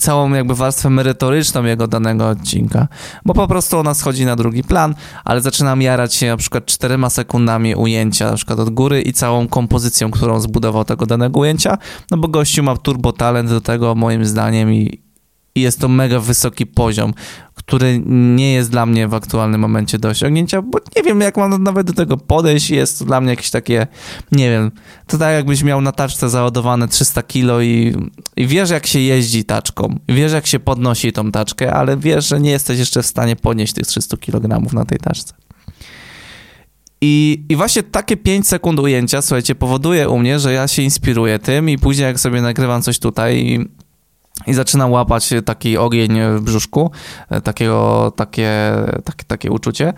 całą 0.02 0.32
jakby 0.32 0.54
warstwę 0.54 0.90
merytoryczną 0.90 1.64
jego 1.64 1.88
danego 1.88 2.28
odcinka, 2.28 2.88
bo 3.24 3.34
po 3.34 3.48
prostu 3.48 3.78
ona 3.78 3.94
schodzi 3.94 4.24
na 4.24 4.36
drugi 4.36 4.64
plan, 4.64 4.94
ale 5.24 5.40
zaczynam 5.40 5.82
jarać 5.82 6.14
się 6.14 6.28
na 6.28 6.36
przykład 6.36 6.66
czterema 6.66 7.10
sekundami 7.10 7.74
ujęcia, 7.74 8.30
na 8.30 8.36
przykład 8.36 8.58
od 8.58 8.70
góry 8.70 9.02
i 9.02 9.12
całą 9.12 9.48
kompozycją, 9.48 10.10
którą 10.10 10.40
zbudował 10.40 10.84
tego 10.84 11.06
danego 11.06 11.40
ujęcia, 11.40 11.78
no 12.10 12.16
bo 12.16 12.28
gościu 12.28 12.62
ma 12.62 12.76
turbo 12.76 13.12
talent 13.12 13.50
do 13.50 13.60
tego 13.60 13.94
moim 13.94 14.24
zdaniem 14.24 14.72
i, 14.74 15.00
i 15.54 15.60
jest 15.60 15.80
to 15.80 15.88
mega 15.88 16.20
wysoki 16.20 16.66
poziom, 16.66 17.14
który 17.54 18.02
nie 18.06 18.52
jest 18.52 18.70
dla 18.70 18.86
mnie 18.86 19.08
w 19.08 19.14
aktualnym 19.14 19.60
momencie 19.60 19.98
do 19.98 20.08
osiągnięcia, 20.08 20.62
bo 20.62 20.78
nie 20.96 21.02
wiem, 21.02 21.20
jak 21.20 21.36
mam 21.36 21.62
nawet 21.62 21.86
do 21.86 21.92
tego 21.92 22.16
podejść. 22.16 22.70
Jest 22.70 22.98
to 22.98 23.04
dla 23.04 23.20
mnie 23.20 23.30
jakieś 23.30 23.50
takie, 23.50 23.86
nie 24.32 24.50
wiem, 24.50 24.70
to 25.06 25.18
tak 25.18 25.34
jakbyś 25.34 25.62
miał 25.62 25.80
na 25.80 25.92
taczce 25.92 26.30
załadowane 26.30 26.88
300 26.88 27.22
kilo 27.22 27.62
i, 27.62 27.94
i 28.36 28.46
wiesz, 28.46 28.70
jak 28.70 28.86
się 28.86 28.98
jeździ 28.98 29.44
taczką, 29.44 29.98
wiesz, 30.08 30.32
jak 30.32 30.46
się 30.46 30.60
podnosi 30.60 31.12
tą 31.12 31.32
taczkę, 31.32 31.72
ale 31.72 31.96
wiesz, 31.96 32.28
że 32.28 32.40
nie 32.40 32.50
jesteś 32.50 32.78
jeszcze 32.78 33.02
w 33.02 33.06
stanie 33.06 33.36
podnieść 33.36 33.72
tych 33.72 33.86
300 33.86 34.16
kg 34.16 34.72
na 34.72 34.84
tej 34.84 34.98
taczce. 34.98 35.34
I, 37.04 37.44
I 37.48 37.56
właśnie 37.56 37.82
takie 37.82 38.16
5 38.16 38.48
sekund 38.48 38.80
ujęcia, 38.80 39.22
słuchajcie, 39.22 39.54
powoduje 39.54 40.08
u 40.08 40.18
mnie, 40.18 40.38
że 40.38 40.52
ja 40.52 40.68
się 40.68 40.82
inspiruję 40.82 41.38
tym 41.38 41.68
i 41.68 41.78
później 41.78 42.06
jak 42.06 42.20
sobie 42.20 42.42
nagrywam 42.42 42.82
coś 42.82 42.98
tutaj 42.98 43.46
i 43.46 43.68
zaczynam 44.48 44.92
łapać 44.92 45.30
taki 45.44 45.78
ogień 45.78 46.18
w 46.36 46.40
brzuszku, 46.40 46.90
e, 47.30 47.40
takiego, 47.40 48.12
takie, 48.16 48.72
takie, 49.04 49.24
takie 49.24 49.50
uczucie, 49.50 49.92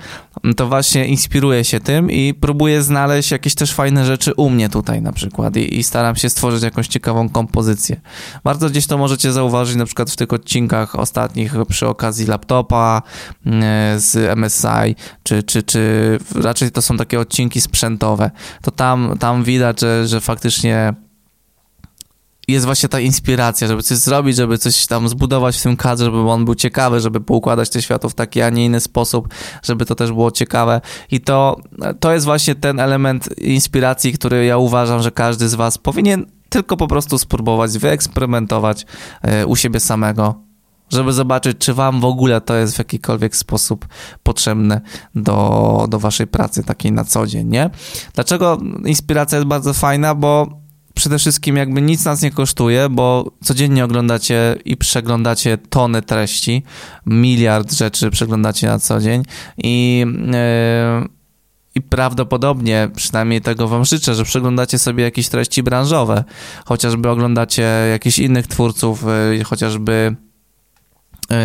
to 0.56 0.66
właśnie 0.66 1.06
inspiruję 1.06 1.64
się 1.64 1.80
tym 1.80 2.10
i 2.10 2.34
próbuję 2.34 2.82
znaleźć 2.82 3.30
jakieś 3.30 3.54
też 3.54 3.74
fajne 3.74 4.04
rzeczy 4.04 4.34
u 4.34 4.50
mnie 4.50 4.68
tutaj 4.68 5.02
na 5.02 5.12
przykład 5.12 5.56
i, 5.56 5.78
i 5.78 5.84
staram 5.84 6.16
się 6.16 6.30
stworzyć 6.30 6.62
jakąś 6.62 6.88
ciekawą 6.88 7.28
kompozycję. 7.28 8.00
Bardzo 8.44 8.70
gdzieś 8.70 8.86
to 8.86 8.98
możecie 8.98 9.32
zauważyć 9.32 9.76
na 9.76 9.84
przykład 9.84 10.10
w 10.10 10.16
tych 10.16 10.32
odcinkach 10.32 10.94
ostatnich 10.96 11.54
przy 11.68 11.88
okazji 11.88 12.26
laptopa 12.26 13.02
e, 13.46 13.94
z 13.98 14.38
MSI, 14.38 14.96
czy, 15.22 15.42
czy, 15.42 15.62
czy 15.62 16.18
raczej 16.34 16.70
to 16.70 16.82
są 16.82 16.96
takie 16.96 17.20
odcinki 17.20 17.60
sprzętowe. 17.60 18.30
To 18.62 18.70
tam, 18.70 19.16
tam 19.20 19.44
widać, 19.44 19.80
że, 19.80 20.08
że 20.08 20.20
faktycznie 20.20 20.94
jest 22.48 22.66
właśnie 22.66 22.88
ta 22.88 23.00
inspiracja, 23.00 23.68
żeby 23.68 23.82
coś 23.82 23.98
zrobić, 23.98 24.36
żeby 24.36 24.58
coś 24.58 24.86
tam 24.86 25.08
zbudować 25.08 25.56
w 25.58 25.62
tym 25.62 25.76
kadrze, 25.76 26.04
żeby 26.04 26.30
on 26.30 26.44
był 26.44 26.54
ciekawy, 26.54 27.00
żeby 27.00 27.20
poukładać 27.20 27.70
te 27.70 27.82
światło 27.82 28.10
w 28.10 28.14
taki, 28.14 28.42
a 28.42 28.50
nie 28.50 28.64
inny 28.64 28.80
sposób, 28.80 29.28
żeby 29.62 29.86
to 29.86 29.94
też 29.94 30.12
było 30.12 30.30
ciekawe. 30.30 30.80
I 31.10 31.20
to, 31.20 31.56
to 32.00 32.12
jest 32.12 32.26
właśnie 32.26 32.54
ten 32.54 32.80
element 32.80 33.38
inspiracji, 33.38 34.12
który 34.12 34.44
ja 34.44 34.58
uważam, 34.58 35.02
że 35.02 35.10
każdy 35.10 35.48
z 35.48 35.54
Was 35.54 35.78
powinien 35.78 36.26
tylko 36.48 36.76
po 36.76 36.88
prostu 36.88 37.18
spróbować, 37.18 37.78
wyeksperymentować 37.78 38.86
e, 39.22 39.46
u 39.46 39.56
siebie 39.56 39.80
samego, 39.80 40.34
żeby 40.90 41.12
zobaczyć, 41.12 41.58
czy 41.58 41.74
Wam 41.74 42.00
w 42.00 42.04
ogóle 42.04 42.40
to 42.40 42.54
jest 42.54 42.74
w 42.74 42.78
jakikolwiek 42.78 43.36
sposób 43.36 43.86
potrzebne 44.22 44.80
do, 45.14 45.86
do 45.88 45.98
Waszej 45.98 46.26
pracy 46.26 46.62
takiej 46.62 46.92
na 46.92 47.04
co 47.04 47.26
dzień, 47.26 47.48
nie? 47.48 47.70
Dlaczego 48.14 48.58
inspiracja 48.84 49.38
jest 49.38 49.48
bardzo 49.48 49.74
fajna? 49.74 50.14
Bo 50.14 50.63
przede 50.94 51.18
wszystkim 51.18 51.56
jakby 51.56 51.82
nic 51.82 52.04
nas 52.04 52.22
nie 52.22 52.30
kosztuje, 52.30 52.88
bo 52.90 53.30
codziennie 53.44 53.84
oglądacie 53.84 54.56
i 54.64 54.76
przeglądacie 54.76 55.58
tony 55.58 56.02
treści, 56.02 56.62
miliard 57.06 57.72
rzeczy 57.72 58.10
przeglądacie 58.10 58.66
na 58.66 58.78
co 58.78 59.00
dzień 59.00 59.22
i 59.58 60.04
yy, 61.00 61.08
i 61.76 61.82
prawdopodobnie, 61.82 62.88
przynajmniej 62.96 63.40
tego 63.40 63.68
wam 63.68 63.84
życzę, 63.84 64.14
że 64.14 64.24
przeglądacie 64.24 64.78
sobie 64.78 65.04
jakieś 65.04 65.28
treści 65.28 65.62
branżowe, 65.62 66.24
chociażby 66.64 67.08
oglądacie 67.08 67.62
jakichś 67.90 68.18
innych 68.18 68.46
twórców, 68.46 69.04
yy, 69.32 69.44
chociażby 69.44 70.16
yy, 71.30 71.36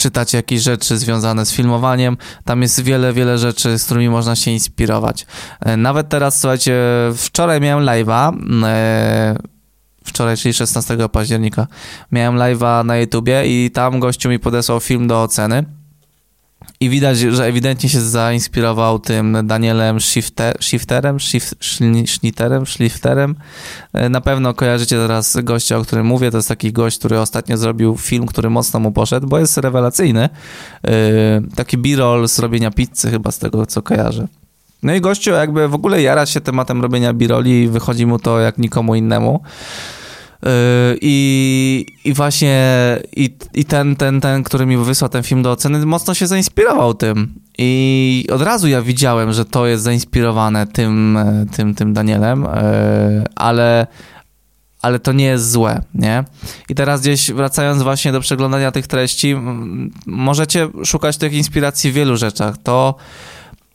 czytać 0.00 0.32
jakieś 0.32 0.62
rzeczy 0.62 0.98
związane 0.98 1.46
z 1.46 1.52
filmowaniem. 1.52 2.16
Tam 2.44 2.62
jest 2.62 2.82
wiele, 2.82 3.12
wiele 3.12 3.38
rzeczy, 3.38 3.78
z 3.78 3.84
którymi 3.84 4.08
można 4.08 4.36
się 4.36 4.50
inspirować. 4.50 5.26
E, 5.60 5.76
nawet 5.76 6.08
teraz, 6.08 6.40
słuchajcie, 6.40 6.74
wczoraj 7.16 7.60
miałem 7.60 7.84
live'a, 7.84 8.36
e, 8.64 9.36
wczoraj, 10.04 10.36
czyli 10.36 10.54
16 10.54 11.08
października, 11.08 11.66
miałem 12.12 12.36
live'a 12.36 12.84
na 12.84 12.96
YouTubie 12.96 13.46
i 13.46 13.70
tam 13.70 14.00
gościu 14.00 14.28
mi 14.28 14.38
podesłał 14.38 14.80
film 14.80 15.06
do 15.06 15.22
oceny. 15.22 15.79
I 16.82 16.88
widać, 16.88 17.18
że 17.18 17.46
ewidentnie 17.46 17.88
się 17.88 18.00
zainspirował 18.00 18.98
tym 18.98 19.38
Danielem 19.44 20.00
Shifter, 20.00 20.56
Shifterem, 20.60 21.20
Shift, 21.20 21.54
Schnitterem, 22.06 22.66
Schlifterem. 22.66 23.34
E, 23.92 24.08
na 24.08 24.20
pewno 24.20 24.54
kojarzycie 24.54 24.96
teraz 24.96 25.36
gościa, 25.42 25.78
o 25.78 25.82
którym 25.82 26.06
mówię. 26.06 26.30
To 26.30 26.38
jest 26.38 26.48
taki 26.48 26.72
gość, 26.72 26.98
który 26.98 27.18
ostatnio 27.18 27.56
zrobił 27.56 27.96
film, 27.96 28.26
który 28.26 28.50
mocno 28.50 28.80
mu 28.80 28.92
poszedł, 28.92 29.26
bo 29.26 29.38
jest 29.38 29.58
rewelacyjny. 29.58 30.28
E, 30.84 30.90
taki 31.56 31.78
b-roll 31.78 32.28
z 32.28 32.38
robienia 32.38 32.70
pizzy 32.70 33.10
chyba 33.10 33.30
z 33.30 33.38
tego, 33.38 33.66
co 33.66 33.82
kojarzę. 33.82 34.26
No 34.82 34.94
i 34.94 35.00
gościu 35.00 35.30
jakby 35.30 35.68
w 35.68 35.74
ogóle 35.74 36.02
jara 36.02 36.26
się 36.26 36.40
tematem 36.40 36.82
robienia 36.82 37.12
b-rolli 37.12 37.62
i 37.62 37.68
wychodzi 37.68 38.06
mu 38.06 38.18
to 38.18 38.40
jak 38.40 38.58
nikomu 38.58 38.94
innemu. 38.94 39.40
Yy, 40.42 40.50
I, 41.00 41.86
i 42.04 42.12
właśnie 42.12 42.58
i, 43.16 43.30
i 43.54 43.64
ten, 43.64 43.96
ten, 43.96 44.20
ten, 44.20 44.42
który 44.42 44.66
mi 44.66 44.76
wysłał 44.76 45.08
ten 45.08 45.22
film 45.22 45.42
do 45.42 45.50
oceny, 45.50 45.86
mocno 45.86 46.14
się 46.14 46.26
zainspirował 46.26 46.94
tym. 46.94 47.34
I 47.58 48.26
od 48.32 48.42
razu 48.42 48.68
ja 48.68 48.82
widziałem, 48.82 49.32
że 49.32 49.44
to 49.44 49.66
jest 49.66 49.82
zainspirowane 49.84 50.66
tym, 50.66 51.18
tym, 51.56 51.74
tym 51.74 51.92
Danielem, 51.92 52.42
yy, 52.42 52.48
ale, 53.36 53.86
ale 54.82 54.98
to 54.98 55.12
nie 55.12 55.24
jest 55.24 55.50
złe, 55.50 55.82
nie? 55.94 56.24
I 56.68 56.74
teraz 56.74 57.00
gdzieś 57.00 57.32
wracając 57.32 57.82
właśnie 57.82 58.12
do 58.12 58.20
przeglądania 58.20 58.72
tych 58.72 58.86
treści, 58.86 59.36
możecie 60.06 60.68
szukać 60.84 61.16
tych 61.16 61.32
inspiracji 61.32 61.90
w 61.90 61.94
wielu 61.94 62.16
rzeczach. 62.16 62.54
To 62.62 62.94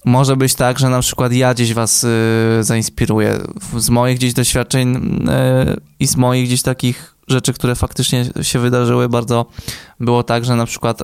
może 0.06 0.38
być 0.38 0.56
tak, 0.56 0.80
że 0.80 0.90
na 0.90 1.02
przykład 1.02 1.34
ja 1.34 1.54
gdzieś 1.54 1.74
was 1.74 2.04
y, 2.04 2.10
zainspiruję 2.62 3.40
z 3.78 3.90
moich 3.90 4.18
gdzieś 4.18 4.34
doświadczeń 4.34 4.96
y, 4.96 5.82
i 6.00 6.08
z 6.08 6.16
moich 6.16 6.46
gdzieś 6.46 6.62
takich 6.62 7.16
rzeczy, 7.28 7.54
które 7.54 7.76
faktycznie 7.76 8.26
się 8.42 8.60
wydarzyły. 8.60 9.10
Bardzo 9.10 9.46
było 10.00 10.24
tak, 10.24 10.46
że 10.46 10.56
na 10.56 10.66
przykład 10.66 11.04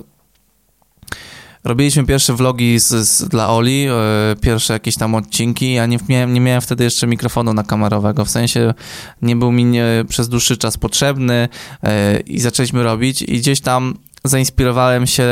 robiliśmy 1.64 2.06
pierwsze 2.06 2.34
vlogi 2.34 2.80
z, 2.80 2.88
z, 2.88 3.28
dla 3.28 3.50
Oli, 3.50 3.88
e, 3.88 3.94
pierwsze 4.42 4.74
jakieś 4.74 4.96
tam 4.96 5.16
odcinki. 5.16 5.74
Ja 5.74 5.86
nie 5.86 5.98
miałem, 6.10 6.34
nie 6.34 6.42
miałem 6.42 6.62
wtedy 6.62 6.84
jeszcze 6.84 7.08
mikrofonu 7.08 7.54
na 7.54 7.64
kamerowego, 7.64 8.26
w 8.26 8.30
sensie 8.30 8.74
nie 9.22 9.36
był 9.36 9.52
mi 9.52 9.66
nie, 9.66 9.86
przez 10.08 10.30
dłuższy 10.30 10.58
czas 10.58 10.78
potrzebny 10.78 11.50
e, 11.84 12.20
i 12.20 12.40
zaczęliśmy 12.40 12.84
robić 12.84 13.22
i 13.22 13.38
gdzieś 13.40 13.62
tam 13.62 13.98
zainspirowałem 14.24 15.08
się 15.08 15.26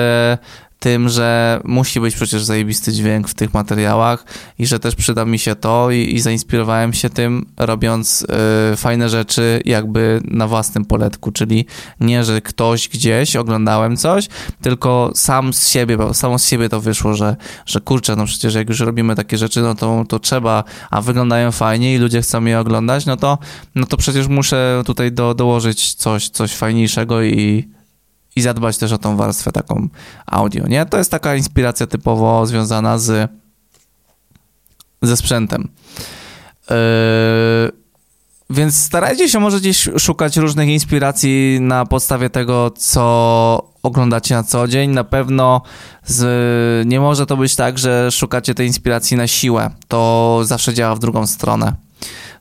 tym, 0.80 1.10
że 1.10 1.60
musi 1.64 2.00
być 2.00 2.16
przecież 2.16 2.44
zajebisty 2.44 2.92
dźwięk 2.92 3.28
w 3.28 3.34
tych 3.34 3.54
materiałach 3.54 4.26
i 4.60 4.66
że 4.66 4.80
też 4.80 4.96
przyda 4.96 5.26
mi 5.26 5.40
się 5.40 5.56
to 5.56 5.92
i, 5.92 6.16
i 6.16 6.20
zainspirowałem 6.20 6.94
się 6.94 7.10
tym, 7.10 7.46
robiąc 7.58 8.26
y, 8.74 8.78
fajne 8.78 9.10
rzeczy 9.10 9.62
jakby 9.66 10.22
na 10.24 10.48
własnym 10.48 10.86
poletku, 10.86 11.32
czyli 11.32 11.66
nie, 12.00 12.24
że 12.24 12.42
ktoś 12.42 12.90
gdzieś 12.90 13.36
oglądałem 13.36 13.98
coś, 13.98 14.28
tylko 14.62 15.12
sam 15.16 15.54
z 15.54 15.68
siebie, 15.68 15.98
bo 15.98 16.14
samo 16.14 16.40
z 16.40 16.48
siebie 16.48 16.70
to 16.70 16.82
wyszło, 16.82 17.14
że, 17.14 17.36
że 17.66 17.82
kurczę, 17.82 18.16
no 18.16 18.26
przecież 18.26 18.54
jak 18.56 18.70
już 18.70 18.80
robimy 18.80 19.16
takie 19.16 19.38
rzeczy, 19.38 19.62
no 19.62 19.76
to, 19.76 20.04
to 20.08 20.20
trzeba, 20.20 20.64
a 20.90 21.02
wyglądają 21.02 21.52
fajnie 21.52 21.96
i 21.96 21.98
ludzie 21.98 22.22
chcą 22.22 22.46
je 22.46 22.60
oglądać, 22.60 23.06
no 23.06 23.18
to, 23.18 23.38
no 23.76 23.86
to 23.86 23.98
przecież 23.98 24.28
muszę 24.28 24.84
tutaj 24.86 25.12
do, 25.12 25.34
dołożyć 25.34 25.94
coś, 25.94 26.30
coś 26.30 26.56
fajniejszego 26.56 27.24
i 27.24 27.70
i 28.40 28.42
zadbać 28.42 28.78
też 28.78 28.92
o 28.92 28.98
tą 28.98 29.18
warstwę 29.18 29.52
taką 29.52 29.88
audio, 30.26 30.68
nie? 30.68 30.86
To 30.86 30.98
jest 30.98 31.12
taka 31.12 31.36
inspiracja 31.36 31.88
typowo 31.88 32.46
związana 32.46 32.98
z 32.98 33.32
ze 35.02 35.18
sprzętem. 35.18 35.70
Yy, 36.70 36.76
więc 38.50 38.78
starajcie 38.78 39.30
się 39.30 39.40
może 39.40 39.60
gdzieś 39.60 39.90
szukać 39.98 40.38
różnych 40.38 40.70
inspiracji 40.70 41.58
na 41.62 41.86
podstawie 41.86 42.30
tego, 42.30 42.72
co 42.72 43.72
oglądacie 43.84 44.36
na 44.36 44.44
co 44.44 44.68
dzień. 44.68 44.92
Na 44.92 45.04
pewno 45.04 45.62
z, 46.06 46.88
nie 46.88 47.00
może 47.00 47.26
to 47.26 47.38
być 47.38 47.56
tak, 47.56 47.78
że 47.78 48.12
szukacie 48.12 48.56
tej 48.56 48.68
inspiracji 48.68 49.18
na 49.18 49.28
siłę. 49.28 49.70
To 49.88 50.42
zawsze 50.44 50.74
działa 50.74 50.96
w 50.96 51.00
drugą 51.00 51.28
stronę. 51.28 51.74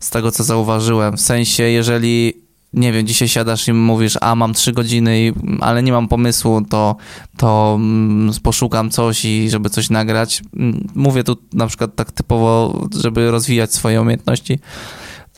Z 0.01 0.11
tego, 0.11 0.33
co 0.33 0.45
zauważyłem. 0.45 1.17
W 1.17 1.21
sensie, 1.21 1.63
jeżeli 1.63 2.48
nie 2.73 2.93
wiem, 2.93 3.07
dzisiaj 3.07 3.29
siadasz 3.29 3.69
i 3.69 3.73
mówisz, 3.73 4.19
a 4.21 4.35
mam 4.35 4.55
trzy 4.55 4.73
godziny, 4.73 5.33
ale 5.61 5.83
nie 5.83 5.93
mam 5.93 6.09
pomysłu, 6.09 6.63
to, 6.71 6.97
to 7.37 7.75
mm, 7.81 8.33
poszukam 8.43 8.91
coś 8.91 9.25
i 9.25 9.51
żeby 9.51 9.71
coś 9.71 9.91
nagrać. 9.91 10.43
Mm, 10.57 10.89
mówię 10.95 11.25
tu 11.25 11.37
na 11.53 11.67
przykład 11.67 11.97
tak 11.97 12.13
typowo, 12.13 12.81
żeby 13.01 13.31
rozwijać 13.31 13.75
swoje 13.75 14.01
umiejętności, 14.01 14.59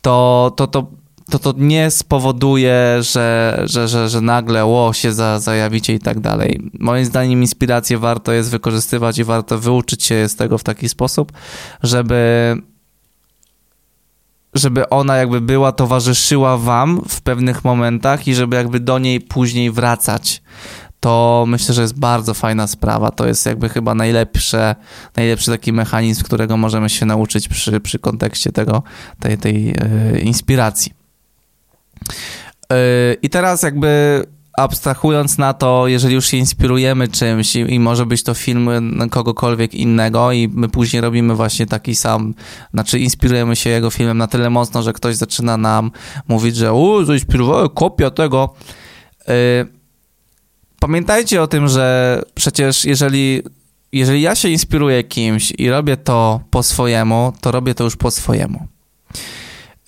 to, 0.03 0.53
to, 0.57 0.67
to, 0.67 0.87
to, 1.31 1.39
to 1.39 1.55
nie 1.57 1.91
spowoduje, 1.91 2.99
że, 3.01 3.61
że, 3.65 3.89
że, 3.89 4.09
że 4.09 4.21
nagle 4.21 4.65
ło, 4.65 4.93
się 4.93 5.13
za, 5.13 5.41
zajawicie 5.41 5.95
i 5.95 5.99
tak 5.99 6.21
dalej. 6.21 6.71
Moim 6.81 7.05
zdaniem 7.05 7.43
inspirację 7.43 7.99
warto 7.99 8.33
jest 8.33 8.51
wykorzystywać 8.51 9.19
i 9.19 9.25
warto 9.25 9.59
wyuczyć 9.59 10.05
się 10.05 10.29
z 10.29 10.37
tego 10.37 10.59
w 10.59 10.65
taki 10.65 10.89
sposób, 10.89 11.33
żeby 11.83 12.57
żeby 14.55 14.89
ona 14.89 15.17
jakby 15.17 15.41
była, 15.41 15.73
towarzyszyła 15.73 16.57
wam 16.57 17.03
w 17.09 17.21
pewnych 17.21 17.65
momentach 17.65 18.29
i 18.29 18.35
żeby 18.35 18.57
jakby 18.57 18.81
do 18.81 18.99
niej 18.99 19.21
później 19.21 19.71
wracać. 19.71 20.43
To 21.01 21.45
myślę, 21.49 21.75
że 21.75 21.83
jest 21.83 21.99
bardzo 21.99 22.35
fajna 22.35 22.67
sprawa. 22.67 23.11
To 23.11 23.27
jest 23.27 23.47
jakby 23.47 23.69
chyba 23.69 23.95
najlepsze, 23.95 24.77
najlepszy 25.17 25.51
taki 25.51 25.73
mechanizm, 25.73 26.25
którego 26.25 26.57
możemy 26.57 26.91
się 26.91 27.07
nauczyć 27.07 27.49
przy, 27.49 27.81
przy 27.81 27.99
kontekście 27.99 28.53
tego, 28.53 28.83
tej, 29.21 29.39
tej 29.39 29.65
yy, 30.13 30.21
inspiracji. 30.21 30.93
Yy, 32.71 32.77
I 33.23 33.31
teraz 33.31 33.63
jakby 33.63 34.25
abstrahując 34.61 35.39
na 35.39 35.55
to, 35.55 35.89
jeżeli 35.89 36.15
już 36.15 36.27
się 36.27 36.37
inspirujemy 36.37 37.09
czymś 37.09 37.57
i, 37.57 37.75
i, 37.75 37.81
może 37.81 38.07
być 38.07 38.23
to 38.23 38.35
film 38.35 38.71
kogokolwiek 39.11 39.75
innego 39.75 40.33
i 40.33 40.49
my 40.49 40.69
później 40.69 41.01
robimy 41.01 41.35
właśnie 41.35 41.67
taki 41.67 41.95
sam, 41.95 42.35
znaczy 42.75 42.99
inspirujemy 42.99 43.57
się 43.57 43.71
jego 43.71 43.91
filmem 43.91 44.19
na 44.19 44.27
tyle 44.27 44.51
mocno, 44.51 44.83
że 44.83 44.93
ktoś 44.93 45.17
zaczyna 45.17 45.57
nam 45.57 45.91
mówić, 46.29 46.57
że 46.57 46.73
u, 46.73 47.05
zainspirowałem, 47.05 47.69
kopia 47.69 48.11
tego. 48.11 48.55
Yy, 49.29 49.35
pamiętajcie 50.81 51.43
o 51.43 51.47
tym, 51.47 51.69
że 51.69 52.23
przecież 52.35 52.85
jeżeli, 52.85 53.43
jeżeli 53.93 54.21
ja 54.21 54.35
się 54.35 54.49
inspiruję 54.49 55.05
kimś 55.05 55.53
i 55.59 55.71
robię 55.71 55.97
to 55.97 56.41
po 56.51 56.63
swojemu, 56.63 57.33
to 57.41 57.51
robię 57.51 57.75
to 57.75 57.85
już 57.85 57.97
po 57.97 58.11
swojemu. 58.11 58.67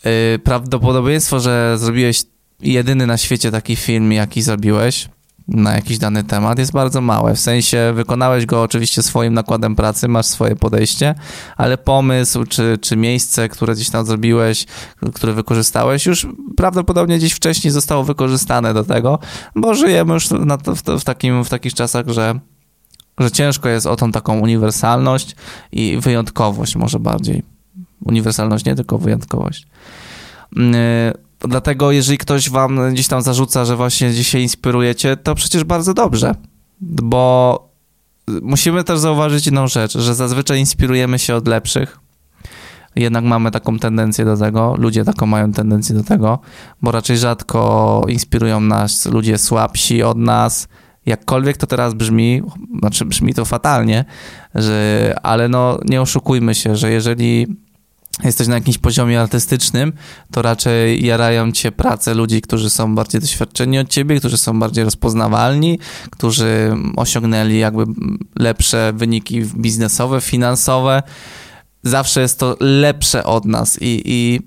Yy, 0.05 0.39
prawdopodobieństwo, 0.39 1.41
że 1.41 1.79
zrobiłeś 1.79 2.23
jedyny 2.63 3.07
na 3.07 3.17
świecie 3.17 3.51
taki 3.51 3.77
film, 3.77 4.13
jaki 4.13 4.43
zrobiłeś 4.43 5.09
na 5.49 5.75
jakiś 5.75 5.99
dany 5.99 6.25
temat 6.25 6.59
jest 6.59 6.73
bardzo 6.73 7.01
małe. 7.01 7.35
W 7.35 7.41
sensie 7.41 7.93
wykonałeś 7.95 8.47
go 8.47 8.63
oczywiście 8.63 9.03
swoim 9.03 9.35
nakładem 9.35 9.77
pracy, 9.77 10.09
masz 10.09 10.27
swoje 10.27 10.57
podejście, 10.57 11.15
ale 11.57 11.79
pomysł 11.79 12.45
czy, 12.45 12.79
czy 12.81 12.97
miejsce, 12.97 13.49
które 13.49 13.75
gdzieś 13.75 13.91
tam 13.91 14.07
zrobiłeś, 14.07 14.67
które 15.15 15.33
wykorzystałeś, 15.33 16.07
już 16.07 16.27
prawdopodobnie 16.57 17.19
gdzieś 17.19 17.33
wcześniej 17.33 17.71
zostało 17.71 18.05
wykorzystane 18.05 18.75
do 18.75 18.85
tego, 18.85 19.19
bo 19.57 19.75
żyjemy 19.75 20.15
już 20.15 20.31
na, 20.31 20.57
w, 20.57 21.01
w, 21.01 21.05
takim, 21.05 21.45
w 21.45 21.49
takich 21.49 21.75
czasach, 21.75 22.09
że, 22.09 22.41
że 23.19 23.31
ciężko 23.31 23.69
jest 23.69 23.87
o 23.87 23.97
tą 23.97 24.13
taką 24.13 24.41
uniwersalność 24.41 25.37
i 25.73 25.99
wyjątkowość 26.01 26.77
może 26.77 26.99
bardziej. 26.99 27.43
Uniwersalność 28.05 28.65
nie 28.65 28.75
tylko 28.75 28.99
wyjątkowość. 28.99 29.67
Yy, 30.57 30.63
Dlatego 31.49 31.93
jeżeli 31.93 32.19
ktoś 32.19 32.51
wam 32.51 32.93
gdzieś 32.93 33.09
tam 33.09 33.23
zarzuca, 33.23 33.65
że 33.65 33.77
właśnie 33.77 34.13
dzisiaj 34.13 34.43
inspirujecie, 34.43 35.17
to 35.17 35.35
przecież 35.35 35.65
bardzo 35.65 35.95
dobrze, 35.95 36.35
bo 36.81 37.73
musimy 38.43 38.85
też 38.85 38.99
zauważyć 38.99 39.47
jedną 39.47 39.69
rzecz, 39.69 39.99
że 39.99 40.15
zazwyczaj 40.15 40.59
inspirujemy 40.59 41.19
się 41.19 41.35
od 41.35 41.49
lepszych. 41.49 41.99
Jednak 42.97 43.25
mamy 43.25 43.51
taką 43.51 43.79
tendencję 43.79 44.25
do 44.25 44.37
tego, 44.37 44.75
ludzie 44.79 45.05
taką 45.05 45.27
mają 45.27 45.53
tendencję 45.53 45.95
do 45.95 46.05
tego, 46.05 46.39
bo 46.83 46.93
raczej 46.93 47.19
rzadko 47.19 48.03
inspirują 48.09 48.61
nas 48.61 49.07
ludzie 49.07 49.39
słabsi 49.39 50.03
od 50.03 50.19
nas. 50.19 50.69
Jakkolwiek 51.07 51.57
to 51.57 51.67
teraz 51.67 51.95
brzmi, 51.95 52.43
znaczy 52.79 53.05
brzmi 53.05 53.35
to 53.35 53.45
fatalnie, 53.45 54.05
że, 54.55 55.15
ale 55.23 55.49
no 55.49 55.79
nie 55.85 56.01
oszukujmy 56.01 56.55
się, 56.55 56.77
że 56.77 56.91
jeżeli 56.91 57.47
jesteś 58.25 58.49
na 58.49 58.55
jakimś 58.55 58.79
poziomie 58.79 59.21
artystycznym, 59.21 59.93
to 60.31 60.43
raczej 60.43 61.05
jarają 61.05 61.53
cię 61.53 61.73
prace 61.73 62.15
ludzi, 62.15 62.43
którzy 62.43 62.71
są 62.71 62.95
bardziej 62.95 63.21
doświadczeni 63.21 63.79
od 63.79 63.89
ciebie, 63.89 64.19
którzy 64.19 64.39
są 64.39 64.61
bardziej 64.61 64.85
rozpoznawalni, 64.85 65.79
którzy 66.11 66.77
osiągnęli 66.97 67.59
jakby 67.59 67.85
lepsze 68.37 68.93
wyniki 68.97 69.43
biznesowe, 69.45 70.21
finansowe. 70.21 71.03
Zawsze 71.83 72.21
jest 72.21 72.39
to 72.39 72.57
lepsze 72.61 73.25
od 73.25 73.45
nas 73.45 73.79
i, 73.83 74.03
i, 74.05 74.41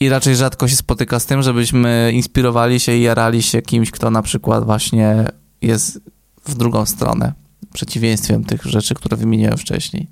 i 0.00 0.08
raczej 0.08 0.36
rzadko 0.36 0.68
się 0.68 0.76
spotyka 0.76 1.20
z 1.20 1.26
tym, 1.26 1.42
żebyśmy 1.42 2.10
inspirowali 2.14 2.80
się 2.80 2.96
i 2.96 3.02
jarali 3.02 3.42
się 3.42 3.62
kimś, 3.62 3.90
kto 3.90 4.10
na 4.10 4.22
przykład 4.22 4.64
właśnie 4.64 5.24
jest 5.62 6.00
w 6.44 6.54
drugą 6.54 6.86
stronę, 6.86 7.32
przeciwieństwem 7.72 8.44
tych 8.44 8.62
rzeczy, 8.62 8.94
które 8.94 9.16
wymieniłem 9.16 9.58
wcześniej. 9.58 10.08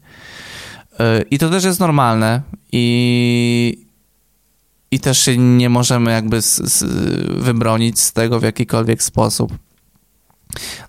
E, 1.01 1.23
I 1.31 1.39
to 1.39 1.51
też 1.51 1.65
jest 1.65 1.81
normalne 1.81 2.43
i, 2.73 3.87
i 4.91 5.01
też 5.01 5.19
się 5.19 5.39
nie 5.39 5.71
możemy 5.71 6.13
jakby 6.13 6.43
z, 6.43 6.57
z, 6.57 6.85
wybronić 7.43 8.01
z 8.01 8.13
tego 8.13 8.41
w 8.41 8.43
jakikolwiek 8.43 9.03
sposób. 9.03 9.53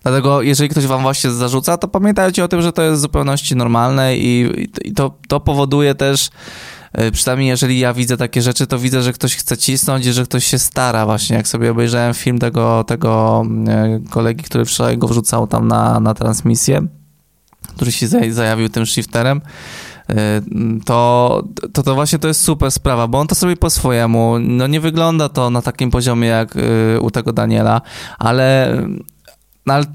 Dlatego 0.03 0.41
jeżeli 0.41 0.69
ktoś 0.69 0.85
wam 0.85 1.01
właśnie 1.01 1.31
zarzuca, 1.31 1.77
to 1.77 1.87
pamiętajcie 1.87 2.43
o 2.43 2.47
tym, 2.47 2.61
że 2.61 2.73
to 2.73 2.81
jest 2.81 2.97
w 2.97 3.01
zupełności 3.01 3.55
normalne 3.55 4.17
i, 4.17 4.49
i 4.83 4.93
to, 4.93 5.17
to 5.27 5.39
powoduje 5.39 5.95
też, 5.95 6.29
e, 6.93 7.11
przynajmniej 7.11 7.49
jeżeli 7.49 7.79
ja 7.79 7.93
widzę 7.93 8.17
takie 8.17 8.41
rzeczy, 8.41 8.67
to 8.67 8.79
widzę, 8.79 9.01
że 9.01 9.13
ktoś 9.13 9.35
chce 9.35 9.57
cisnąć 9.57 10.05
i 10.05 10.13
że 10.13 10.23
ktoś 10.23 10.45
się 10.45 10.59
stara 10.59 11.05
właśnie. 11.05 11.35
Jak 11.35 11.47
sobie 11.47 11.71
obejrzałem 11.71 12.13
film 12.13 12.39
tego, 12.39 12.83
tego 12.83 13.43
e, 13.67 13.99
kolegi, 14.09 14.43
który 14.43 14.65
wczoraj 14.65 14.97
go 14.97 15.07
wrzucał 15.07 15.47
tam 15.47 15.67
na, 15.67 15.99
na 15.99 16.13
transmisję, 16.13 16.87
który 17.75 17.91
się 17.91 18.07
zajawił 18.31 18.69
tym 18.69 18.85
shifterem, 18.85 19.41
to, 20.85 21.43
to, 21.73 21.83
to 21.83 21.95
właśnie 21.95 22.19
to 22.19 22.27
jest 22.27 22.43
super 22.43 22.71
sprawa, 22.71 23.07
bo 23.07 23.19
on 23.19 23.27
to 23.27 23.35
sobie 23.35 23.57
po 23.57 23.69
swojemu, 23.69 24.39
no 24.39 24.67
nie 24.67 24.79
wygląda 24.79 25.29
to 25.29 25.49
na 25.49 25.61
takim 25.61 25.91
poziomie 25.91 26.27
jak 26.27 26.55
y, 26.55 27.01
u 27.01 27.11
tego 27.11 27.33
Daniela, 27.33 27.81
ale, 28.19 28.77
no, 29.65 29.73
ale 29.73 29.85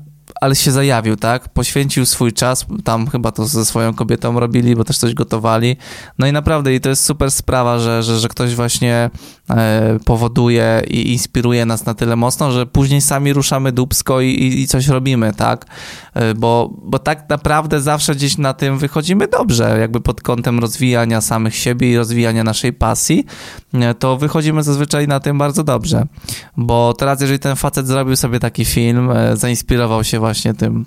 ale 0.41 0.57
się 0.57 0.71
zajawił, 0.71 1.17
tak? 1.17 1.49
Poświęcił 1.49 2.07
swój 2.07 2.33
czas, 2.33 2.67
tam 2.85 3.07
chyba 3.07 3.33
to 3.33 3.47
ze 3.47 3.65
swoją 3.65 3.95
kobietą 3.95 4.41
robili, 4.41 4.77
bo 4.77 4.85
też 4.85 4.99
coś 4.99 5.15
gotowali. 5.15 5.77
No 6.19 6.27
i 6.27 6.33
naprawdę, 6.33 6.75
i 6.75 6.81
to 6.81 6.89
jest 6.89 7.05
super 7.05 7.31
sprawa, 7.31 7.79
że, 7.79 8.03
że, 8.03 8.19
że 8.19 8.29
ktoś 8.29 8.55
właśnie 8.55 9.11
e, 9.51 9.99
powoduje 10.05 10.83
i 10.89 11.13
inspiruje 11.13 11.67
nas 11.67 11.87
na 11.87 11.95
tyle 11.95 12.17
mocno, 12.17 12.53
że 12.53 12.67
później 12.67 13.01
sami 13.01 13.33
ruszamy 13.33 13.73
dubsko 13.73 14.21
i, 14.21 14.61
i 14.61 14.67
coś 14.67 14.89
robimy, 14.89 15.33
tak? 15.33 15.67
E, 16.15 16.35
bo, 16.35 16.71
bo 16.83 16.99
tak 16.99 17.29
naprawdę 17.29 17.81
zawsze 17.81 18.15
gdzieś 18.15 18.39
na 18.39 18.55
tym 18.55 18.79
wychodzimy 18.79 19.29
dobrze, 19.29 19.77
jakby 19.81 20.01
pod 20.01 20.21
kątem 20.21 20.59
rozwijania 20.59 21.21
samych 21.21 21.57
siebie 21.57 21.91
i 21.93 21.97
rozwijania 21.97 22.45
naszej 22.45 22.73
pasji, 22.73 23.27
e, 23.75 23.95
to 23.95 24.17
wychodzimy 24.17 24.63
zazwyczaj 24.63 25.09
na 25.09 25.21
tym 25.21 25.39
bardzo 25.39 25.65
dobrze. 25.65 26.07
Bo 26.57 26.95
teraz, 26.95 27.21
jeżeli 27.21 27.39
ten 27.39 27.57
facet 27.57 27.87
zrobił 27.87 28.17
sobie 28.17 28.41
taki 28.41 28.65
film, 28.65 29.11
e, 29.11 29.37
zainspirował 29.37 30.05
się 30.05 30.20
właśnie 30.21 30.55
tym 30.55 30.85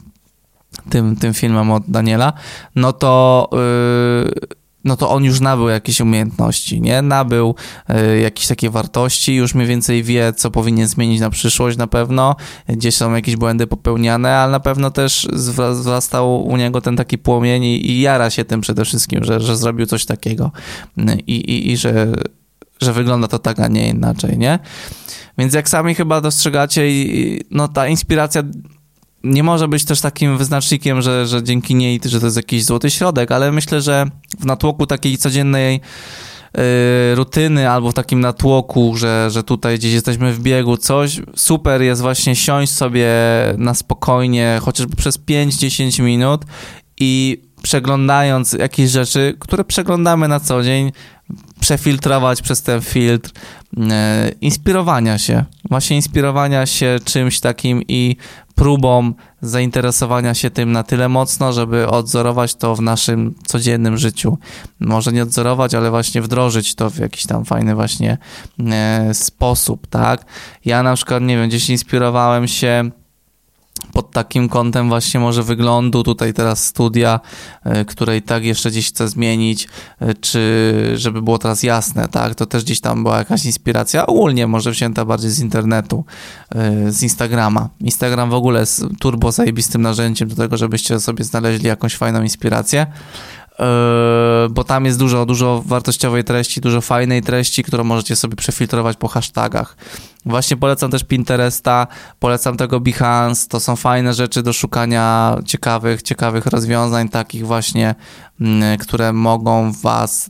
tym, 0.90 1.16
tym 1.16 1.34
filmem 1.34 1.72
od 1.72 1.84
Daniela, 1.88 2.34
no 2.76 2.94
to... 2.94 3.50
Yy, 3.52 4.64
no 4.84 4.98
to 4.98 5.10
on 5.10 5.24
już 5.24 5.40
nabył 5.40 5.70
jakieś 5.70 6.02
umiejętności, 6.02 6.82
nie? 6.82 7.02
Nabył 7.02 7.56
y, 7.90 8.20
jakieś 8.20 8.48
takie 8.48 8.70
wartości, 8.70 9.36
już 9.36 9.56
mniej 9.56 9.68
więcej 9.68 10.04
wie, 10.04 10.34
co 10.34 10.52
powinien 10.52 10.88
zmienić 10.88 11.22
na 11.22 11.30
przyszłość 11.30 11.78
na 11.78 11.88
pewno, 11.88 12.36
gdzieś 12.68 12.96
są 12.96 13.16
jakieś 13.16 13.36
błędy 13.36 13.68
popełniane, 13.68 14.38
ale 14.38 14.52
na 14.52 14.60
pewno 14.60 14.92
też 14.92 15.28
wzrastał 15.72 16.46
u 16.46 16.58
niego 16.58 16.82
ten 16.82 16.96
taki 16.96 17.18
płomień 17.18 17.64
i, 17.64 17.92
i 17.92 18.02
jara 18.02 18.30
się 18.30 18.46
tym 18.46 18.62
przede 18.62 18.86
wszystkim, 18.86 19.24
że, 19.24 19.40
że 19.40 19.58
zrobił 19.58 19.86
coś 19.86 20.06
takiego 20.06 20.52
i, 21.28 21.36
i, 21.36 21.72
i 21.72 21.78
że, 21.78 22.14
że 22.82 22.94
wygląda 22.94 23.28
to 23.28 23.40
tak, 23.40 23.60
a 23.60 23.68
nie 23.68 23.90
inaczej, 23.90 24.38
nie? 24.38 24.60
Więc 25.38 25.54
jak 25.54 25.70
sami 25.70 25.96
chyba 25.96 26.22
dostrzegacie, 26.22 26.84
no 27.52 27.68
ta 27.68 27.88
inspiracja 27.88 28.44
nie 29.24 29.44
może 29.44 29.68
być 29.68 29.86
też 29.86 30.02
takim 30.02 30.38
wyznacznikiem, 30.38 31.02
że, 31.02 31.28
że 31.28 31.44
dzięki 31.44 31.76
niej, 31.76 32.00
że 32.06 32.20
to 32.20 32.26
jest 32.26 32.38
jakiś 32.38 32.66
złoty 32.66 32.90
środek, 32.90 33.32
ale 33.32 33.52
myślę, 33.52 33.82
że 33.82 34.06
w 34.40 34.46
natłoku 34.46 34.88
takiej 34.88 35.18
codziennej 35.18 35.82
yy, 36.58 36.62
rutyny 37.16 37.70
albo 37.70 37.92
w 37.92 37.94
takim 37.94 38.20
natłoku, 38.20 38.96
że, 38.98 39.30
że 39.32 39.44
tutaj 39.44 39.78
gdzieś 39.78 39.94
jesteśmy 39.94 40.34
w 40.34 40.40
biegu, 40.40 40.78
coś 40.78 41.22
super 41.36 41.82
jest 41.82 42.02
właśnie 42.02 42.36
siąść 42.36 42.74
sobie 42.74 43.10
na 43.58 43.74
spokojnie, 43.74 44.60
chociażby 44.62 44.96
przez 44.96 45.20
5-10 45.20 46.04
minut 46.04 46.42
i 47.00 47.42
przeglądając 47.64 48.54
jakieś 48.54 48.90
rzeczy, 48.90 49.36
które 49.40 49.64
przeglądamy 49.64 50.28
na 50.28 50.40
co 50.40 50.64
dzień, 50.64 50.92
przefiltrować 51.60 52.42
przez 52.42 52.62
ten 52.62 52.82
filtr, 52.82 53.32
e, 53.92 54.32
inspirowania 54.42 55.18
się, 55.18 55.46
właśnie 55.70 55.96
inspirowania 55.96 56.66
się 56.66 57.00
czymś 57.06 57.40
takim 57.40 57.82
i 57.88 58.16
próbą 58.56 59.14
zainteresowania 59.42 60.34
się 60.34 60.50
tym 60.50 60.72
na 60.72 60.84
tyle 60.84 61.10
mocno, 61.10 61.54
żeby 61.54 61.88
odzorować 61.88 62.56
to 62.56 62.76
w 62.76 62.82
naszym 62.82 63.36
codziennym 63.48 63.98
życiu. 63.98 64.38
Może 64.80 65.12
nie 65.12 65.24
odzorować, 65.24 65.76
ale 65.76 65.90
właśnie 65.90 66.22
wdrożyć 66.22 66.76
to 66.76 66.90
w 66.90 66.98
jakiś 66.98 67.26
tam 67.26 67.46
fajny 67.46 67.76
właśnie 67.76 68.18
e, 68.72 69.14
sposób, 69.14 69.88
tak? 69.88 70.26
Ja 70.66 70.84
na 70.84 70.96
przykład, 70.96 71.24
nie 71.24 71.38
wiem, 71.38 71.50
gdzieś 71.50 71.70
inspirowałem 71.70 72.48
się 72.48 72.92
pod 73.94 74.12
takim 74.12 74.50
kątem 74.50 74.90
właśnie 74.90 75.20
może 75.20 75.44
wyglądu 75.44 76.04
tutaj 76.04 76.34
teraz 76.34 76.66
studia, 76.66 77.20
e, 77.64 77.86
które 77.86 78.18
i 78.18 78.22
tak 78.22 78.46
jeszcze 78.46 78.72
gdzieś 78.72 78.88
chcę 78.88 79.08
zmienić, 79.08 79.68
e, 80.00 80.14
czy 80.14 80.94
żeby 80.96 81.22
było 81.22 81.38
teraz 81.38 81.64
jasne, 81.64 82.08
tak, 82.08 82.36
to 82.36 82.46
też 82.46 82.64
gdzieś 82.64 82.80
tam 82.80 83.04
była 83.04 83.18
jakaś 83.18 83.46
inspiracja, 83.46 84.06
ogólnie 84.06 84.48
może 84.48 84.72
wzięta 84.72 85.06
bardziej 85.06 85.32
z 85.32 85.40
internetu, 85.40 86.06
e, 86.56 86.92
z 86.92 87.04
Instagrama. 87.04 87.70
Instagram 87.80 88.30
w 88.30 88.34
ogóle 88.34 88.60
jest 88.60 88.86
turbo 89.00 89.32
zajebistym 89.32 89.82
narzędziem 89.82 90.30
do 90.30 90.36
tego, 90.36 90.58
żebyście 90.58 91.00
sobie 91.00 91.24
znaleźli 91.24 91.68
jakąś 91.68 91.96
fajną 91.96 92.24
inspirację. 92.24 92.88
Yy, 93.60 93.66
bo 94.50 94.64
tam 94.64 94.86
jest 94.86 95.00
dużo, 95.00 95.26
dużo 95.26 95.64
wartościowej 95.66 96.24
treści, 96.24 96.62
dużo 96.62 96.82
fajnej 96.82 97.22
treści, 97.22 97.64
którą 97.64 97.84
możecie 97.84 98.16
sobie 98.16 98.36
przefiltrować 98.36 98.98
po 98.98 99.08
hashtagach. 99.08 99.78
Właśnie 100.26 100.58
polecam 100.58 100.92
też 100.92 101.04
Pinteresta, 101.04 101.88
polecam 102.20 102.58
tego 102.58 102.80
Behance, 102.80 103.48
to 103.48 103.60
są 103.60 103.76
fajne 103.76 104.14
rzeczy 104.14 104.44
do 104.44 104.54
szukania 104.54 105.36
ciekawych, 105.46 106.02
ciekawych 106.02 106.46
rozwiązań, 106.46 107.10
takich 107.10 107.48
właśnie, 107.48 107.96
mm, 108.42 108.78
które 108.78 109.14
mogą 109.14 109.72
was 109.72 110.30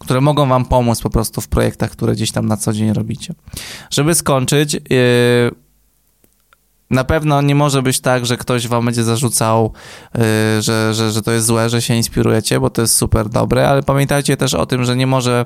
które 0.00 0.20
mogą 0.20 0.48
wam 0.48 0.64
pomóc 0.64 1.00
po 1.00 1.10
prostu 1.10 1.40
w 1.40 1.48
projektach, 1.48 1.90
które 1.90 2.12
gdzieś 2.12 2.32
tam 2.32 2.46
na 2.46 2.56
co 2.56 2.72
dzień 2.72 2.92
robicie. 2.92 3.34
Żeby 3.90 4.14
skończyć, 4.14 4.74
yy, 4.74 4.80
na 6.90 7.04
pewno 7.04 7.42
nie 7.42 7.54
może 7.54 7.82
być 7.82 8.00
tak, 8.00 8.26
że 8.26 8.36
ktoś 8.36 8.68
wam 8.68 8.84
będzie 8.84 9.04
zarzucał, 9.04 9.72
yy, 10.14 10.22
że, 10.62 10.94
że, 10.94 11.12
że 11.12 11.22
to 11.22 11.32
jest 11.32 11.46
złe, 11.46 11.70
że 11.70 11.82
się 11.82 11.94
inspirujecie, 11.94 12.60
bo 12.60 12.70
to 12.70 12.82
jest 12.82 12.96
super 12.96 13.28
dobre, 13.28 13.68
ale 13.68 13.82
pamiętajcie 13.82 14.36
też 14.36 14.54
o 14.54 14.66
tym, 14.66 14.84
że 14.84 14.96
nie 14.96 15.06
może, 15.06 15.44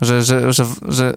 że, 0.00 0.22
że, 0.22 0.52
że, 0.52 0.66
że 0.88 1.14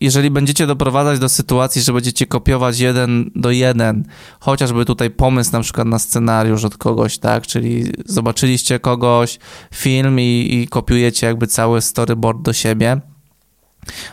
jeżeli 0.00 0.30
będziecie 0.30 0.66
doprowadzać 0.66 1.18
do 1.18 1.28
sytuacji, 1.28 1.82
że 1.82 1.92
będziecie 1.92 2.26
kopiować 2.26 2.78
jeden 2.78 3.30
do 3.34 3.50
jeden, 3.50 4.04
chociażby 4.40 4.84
tutaj 4.84 5.10
pomysł 5.10 5.52
na 5.52 5.60
przykład 5.60 5.88
na 5.88 5.98
scenariusz 5.98 6.64
od 6.64 6.76
kogoś, 6.76 7.18
tak, 7.18 7.46
czyli 7.46 7.92
zobaczyliście 8.06 8.78
kogoś, 8.78 9.38
film 9.74 10.20
i, 10.20 10.48
i 10.50 10.68
kopiujecie 10.68 11.26
jakby 11.26 11.46
cały 11.46 11.82
storyboard 11.82 12.42
do 12.42 12.52
siebie, 12.52 13.00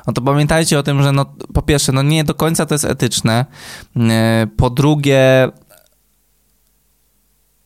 no 0.07 0.13
to 0.13 0.21
pamiętajcie 0.21 0.79
o 0.79 0.83
tym, 0.83 1.03
że 1.03 1.11
no, 1.11 1.25
po 1.53 1.61
pierwsze, 1.61 1.91
no 1.91 2.01
nie 2.01 2.23
do 2.23 2.33
końca 2.33 2.65
to 2.65 2.75
jest 2.75 2.85
etyczne. 2.85 3.45
E, 3.97 4.47
po 4.57 4.69
drugie, 4.69 5.49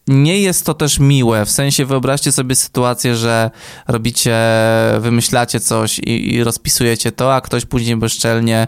nie 0.10 0.40
jest 0.40 0.66
to 0.66 0.74
też 0.74 1.00
miłe. 1.00 1.46
W 1.46 1.52
sensie 1.52 1.86
wyobraźcie 1.86 2.32
sobie 2.32 2.56
sytuację, 2.56 3.16
że 3.16 3.52
robicie, 3.88 4.38
wymyślacie 5.00 5.60
coś 5.60 6.00
i, 6.00 6.34
i 6.34 6.44
rozpisujecie 6.44 7.12
to, 7.12 7.36
a 7.36 7.42
ktoś 7.42 7.66
później 7.66 7.98
bezczelnie 7.98 8.68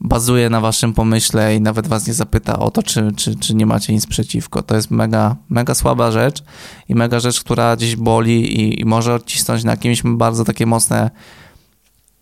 bazuje 0.00 0.50
na 0.50 0.60
waszym 0.60 0.94
pomyśle 0.94 1.56
i 1.56 1.60
nawet 1.60 1.86
was 1.86 2.06
nie 2.06 2.14
zapyta 2.14 2.58
o 2.58 2.70
to, 2.70 2.82
czy, 2.82 3.12
czy, 3.16 3.36
czy 3.36 3.54
nie 3.54 3.66
macie 3.66 3.92
nic 3.92 4.06
przeciwko. 4.06 4.62
To 4.62 4.76
jest 4.76 4.90
mega, 4.90 5.36
mega 5.48 5.74
słaba 5.74 6.10
rzecz 6.12 6.42
i 6.88 6.94
mega 6.94 7.20
rzecz, 7.20 7.40
która 7.40 7.76
gdzieś 7.76 7.96
boli 7.96 8.60
i, 8.60 8.80
i 8.80 8.84
może 8.84 9.14
odcisnąć 9.14 9.64
na 9.64 9.76
kimś 9.76 10.02
bardzo 10.04 10.44
takie 10.44 10.66
mocne 10.66 11.10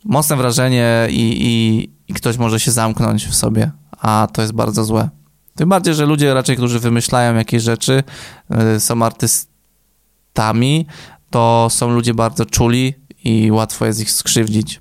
mocne 0.04 0.36
wrażenie 0.36 1.08
i, 1.10 1.36
i, 1.40 1.90
i 2.08 2.14
ktoś 2.14 2.36
może 2.38 2.60
się 2.60 2.70
zamknąć 2.70 3.26
w 3.26 3.34
sobie, 3.34 3.70
a 4.00 4.28
to 4.32 4.42
jest 4.42 4.54
bardzo 4.54 4.84
złe. 4.84 5.08
Tym 5.54 5.68
bardziej, 5.68 5.94
że 5.94 6.06
ludzie 6.06 6.34
raczej, 6.34 6.56
którzy 6.56 6.80
wymyślają 6.80 7.34
jakieś 7.34 7.62
rzeczy, 7.62 8.02
y, 8.76 8.80
są 8.80 9.02
artystami, 9.02 10.86
to 11.30 11.66
są 11.70 11.90
ludzie 11.90 12.14
bardzo 12.14 12.46
czuli 12.46 12.94
i 13.24 13.52
łatwo 13.52 13.86
jest 13.86 14.00
ich 14.00 14.10
skrzywdzić. 14.10 14.80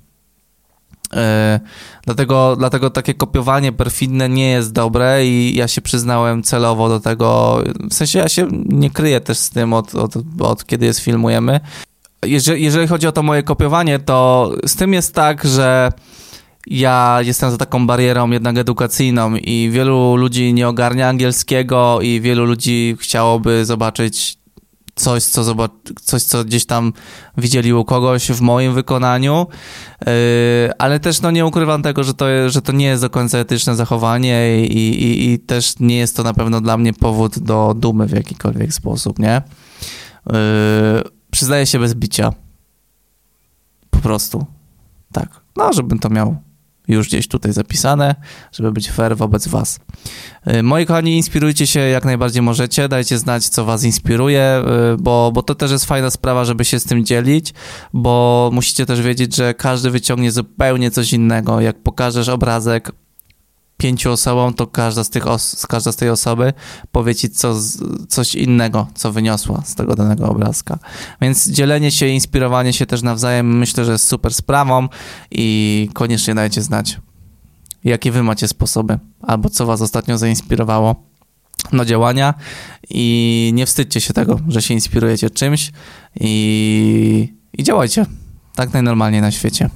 Yy, 1.14 1.20
dlatego, 2.06 2.56
dlatego 2.56 2.90
takie 2.90 3.14
kopiowanie 3.14 3.72
perfidne 3.72 4.30
nie 4.30 4.50
jest 4.50 4.72
dobre 4.72 5.26
i 5.26 5.56
ja 5.56 5.68
się 5.68 5.82
przyznałem 5.82 6.44
celowo 6.44 6.90
do 6.90 7.00
tego. 7.00 7.60
W 7.90 7.94
sensie 7.94 8.20
ja 8.20 8.30
się 8.30 8.48
nie 8.66 8.90
kryję 8.90 9.22
też 9.22 9.38
z 9.38 9.50
tym 9.50 9.74
od, 9.74 9.96
od, 9.96 10.14
od 10.40 10.66
kiedy 10.66 10.86
jest 10.86 11.00
filmujemy 11.00 11.60
jeżeli, 12.26 12.64
jeżeli 12.64 12.88
chodzi 12.88 13.08
o 13.08 13.12
to 13.12 13.24
moje 13.24 13.44
kopiowanie, 13.44 14.00
to 14.00 14.52
z 14.68 14.76
tym 14.76 14.94
jest 14.94 15.16
tak, 15.16 15.46
że 15.46 15.92
ja 16.68 17.20
jestem 17.22 17.52
za 17.52 17.58
taką 17.58 17.88
barierą 17.88 18.30
jednak 18.30 18.58
edukacyjną 18.58 19.36
i 19.36 19.70
wielu 19.72 20.16
ludzi 20.16 20.54
nie 20.54 20.68
ogarnia 20.68 21.10
angielskiego 21.10 22.02
i 22.02 22.22
wielu 22.22 22.46
ludzi 22.46 22.96
chciałoby 23.00 23.66
zobaczyć 23.66 24.38
coś, 24.96 25.24
co, 25.24 25.44
zobac 25.44 25.72
coś, 26.02 26.24
co 26.24 26.44
gdzieś 26.44 26.66
tam 26.66 26.94
widzieli 27.38 27.74
u 27.74 27.86
kogoś 27.86 28.32
w 28.32 28.42
moim 28.42 28.74
wykonaniu, 28.74 29.48
yy, 30.06 30.12
ale 30.78 31.00
też 31.00 31.22
no, 31.22 31.32
nie 31.32 31.46
ukrywam 31.46 31.84
tego, 31.84 32.04
że 32.04 32.14
to, 32.14 32.50
że 32.50 32.62
to 32.62 32.72
nie 32.72 32.86
jest 32.86 33.02
do 33.02 33.10
końca 33.10 33.38
etyczne 33.38 33.76
zachowanie 33.76 34.66
i, 34.66 35.04
i, 35.04 35.32
i 35.32 35.40
też 35.40 35.74
nie 35.80 35.98
jest 35.98 36.18
to 36.18 36.24
na 36.24 36.34
pewno 36.34 36.62
dla 36.62 36.78
mnie 36.78 36.94
powód 36.94 37.40
do 37.40 37.74
dumy 37.78 38.08
w 38.08 38.12
jakikolwiek 38.12 38.74
sposób, 38.74 39.20
nie? 39.20 39.42
Yy, 40.28 40.34
przyznaję 41.34 41.66
się 41.66 41.80
bez 41.80 41.94
bicia. 41.94 42.34
Po 43.90 44.00
prostu. 44.00 44.46
Tak. 45.12 45.42
No, 45.56 45.74
żebym 45.74 46.00
to 46.00 46.10
miał 46.10 46.38
już 46.88 47.08
gdzieś 47.08 47.28
tutaj 47.28 47.54
zapisane, 47.54 48.16
żeby 48.52 48.72
być 48.72 48.92
fair 48.92 49.18
wobec 49.18 49.48
Was. 49.48 49.80
Y, 50.48 50.64
moi 50.64 50.86
kochani, 50.86 51.18
inspirujcie 51.18 51.68
się 51.68 51.80
jak 51.80 52.06
najbardziej 52.06 52.42
możecie, 52.42 52.90
dajcie 52.90 53.18
znać, 53.18 53.50
co 53.50 53.66
Was 53.66 53.84
inspiruje, 53.84 54.62
y, 54.94 54.98
bo, 54.98 55.32
bo 55.34 55.44
to 55.44 55.56
też 55.56 55.72
jest 55.72 55.86
fajna 55.86 56.10
sprawa, 56.10 56.46
żeby 56.46 56.66
się 56.66 56.80
z 56.80 56.84
tym 56.84 57.06
dzielić, 57.06 57.54
bo 57.94 58.50
musicie 58.54 58.86
też 58.86 59.02
wiedzieć, 59.02 59.36
że 59.36 59.54
każdy 59.54 59.90
wyciągnie 59.90 60.32
zupełnie 60.32 60.92
coś 60.92 61.14
innego. 61.14 61.62
Jak 61.62 61.84
pokażesz 61.84 62.30
obrazek 62.30 62.92
pięciu 63.84 64.12
osobom, 64.12 64.54
to 64.54 64.68
każda 64.68 65.04
z, 65.04 65.10
tych 65.10 65.28
os- 65.28 65.68
każda 65.68 65.92
z 65.92 65.96
tej 65.96 66.10
osoby 66.10 66.54
powie 66.92 67.16
ci 67.16 67.30
co, 67.30 67.56
coś 68.10 68.36
innego, 68.36 68.88
co 68.96 69.12
wyniosła 69.12 69.62
z 69.66 69.76
tego 69.76 69.96
danego 69.96 70.30
obrazka. 70.30 70.80
Więc 71.22 71.50
dzielenie 71.50 71.92
się, 71.92 72.08
inspirowanie 72.08 72.74
się 72.74 72.86
też 72.86 73.02
nawzajem 73.02 73.58
myślę, 73.58 73.86
że 73.86 73.92
jest 73.92 74.08
super 74.08 74.34
sprawą 74.34 74.88
i 75.32 75.90
koniecznie 75.94 76.36
dajcie 76.36 76.62
znać, 76.62 77.00
jakie 77.84 78.12
wy 78.12 78.24
macie 78.24 78.48
sposoby, 78.48 79.00
albo 79.22 79.50
co 79.50 79.66
was 79.66 79.82
ostatnio 79.82 80.18
zainspirowało 80.18 80.96
do 81.74 81.86
działania 81.86 82.34
i 82.90 83.52
nie 83.54 83.66
wstydźcie 83.66 84.02
się 84.02 84.14
tego, 84.14 84.40
że 84.48 84.62
się 84.62 84.74
inspirujecie 84.74 85.30
czymś 85.30 85.72
i, 86.20 87.34
i 87.54 87.64
działajcie 87.64 88.06
tak 88.56 88.74
najnormalniej 88.74 89.22
na 89.22 89.32
świecie. 89.32 89.70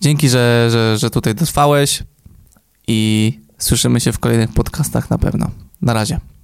Dzięki, 0.00 0.28
że, 0.28 0.68
że, 0.70 0.98
że 0.98 1.10
tutaj 1.10 1.34
dotrwałeś 1.34 2.02
i 2.88 3.32
słyszymy 3.58 4.00
się 4.00 4.12
w 4.12 4.18
kolejnych 4.18 4.52
podcastach 4.52 5.10
na 5.10 5.18
pewno. 5.18 5.50
Na 5.82 5.92
razie. 5.92 6.20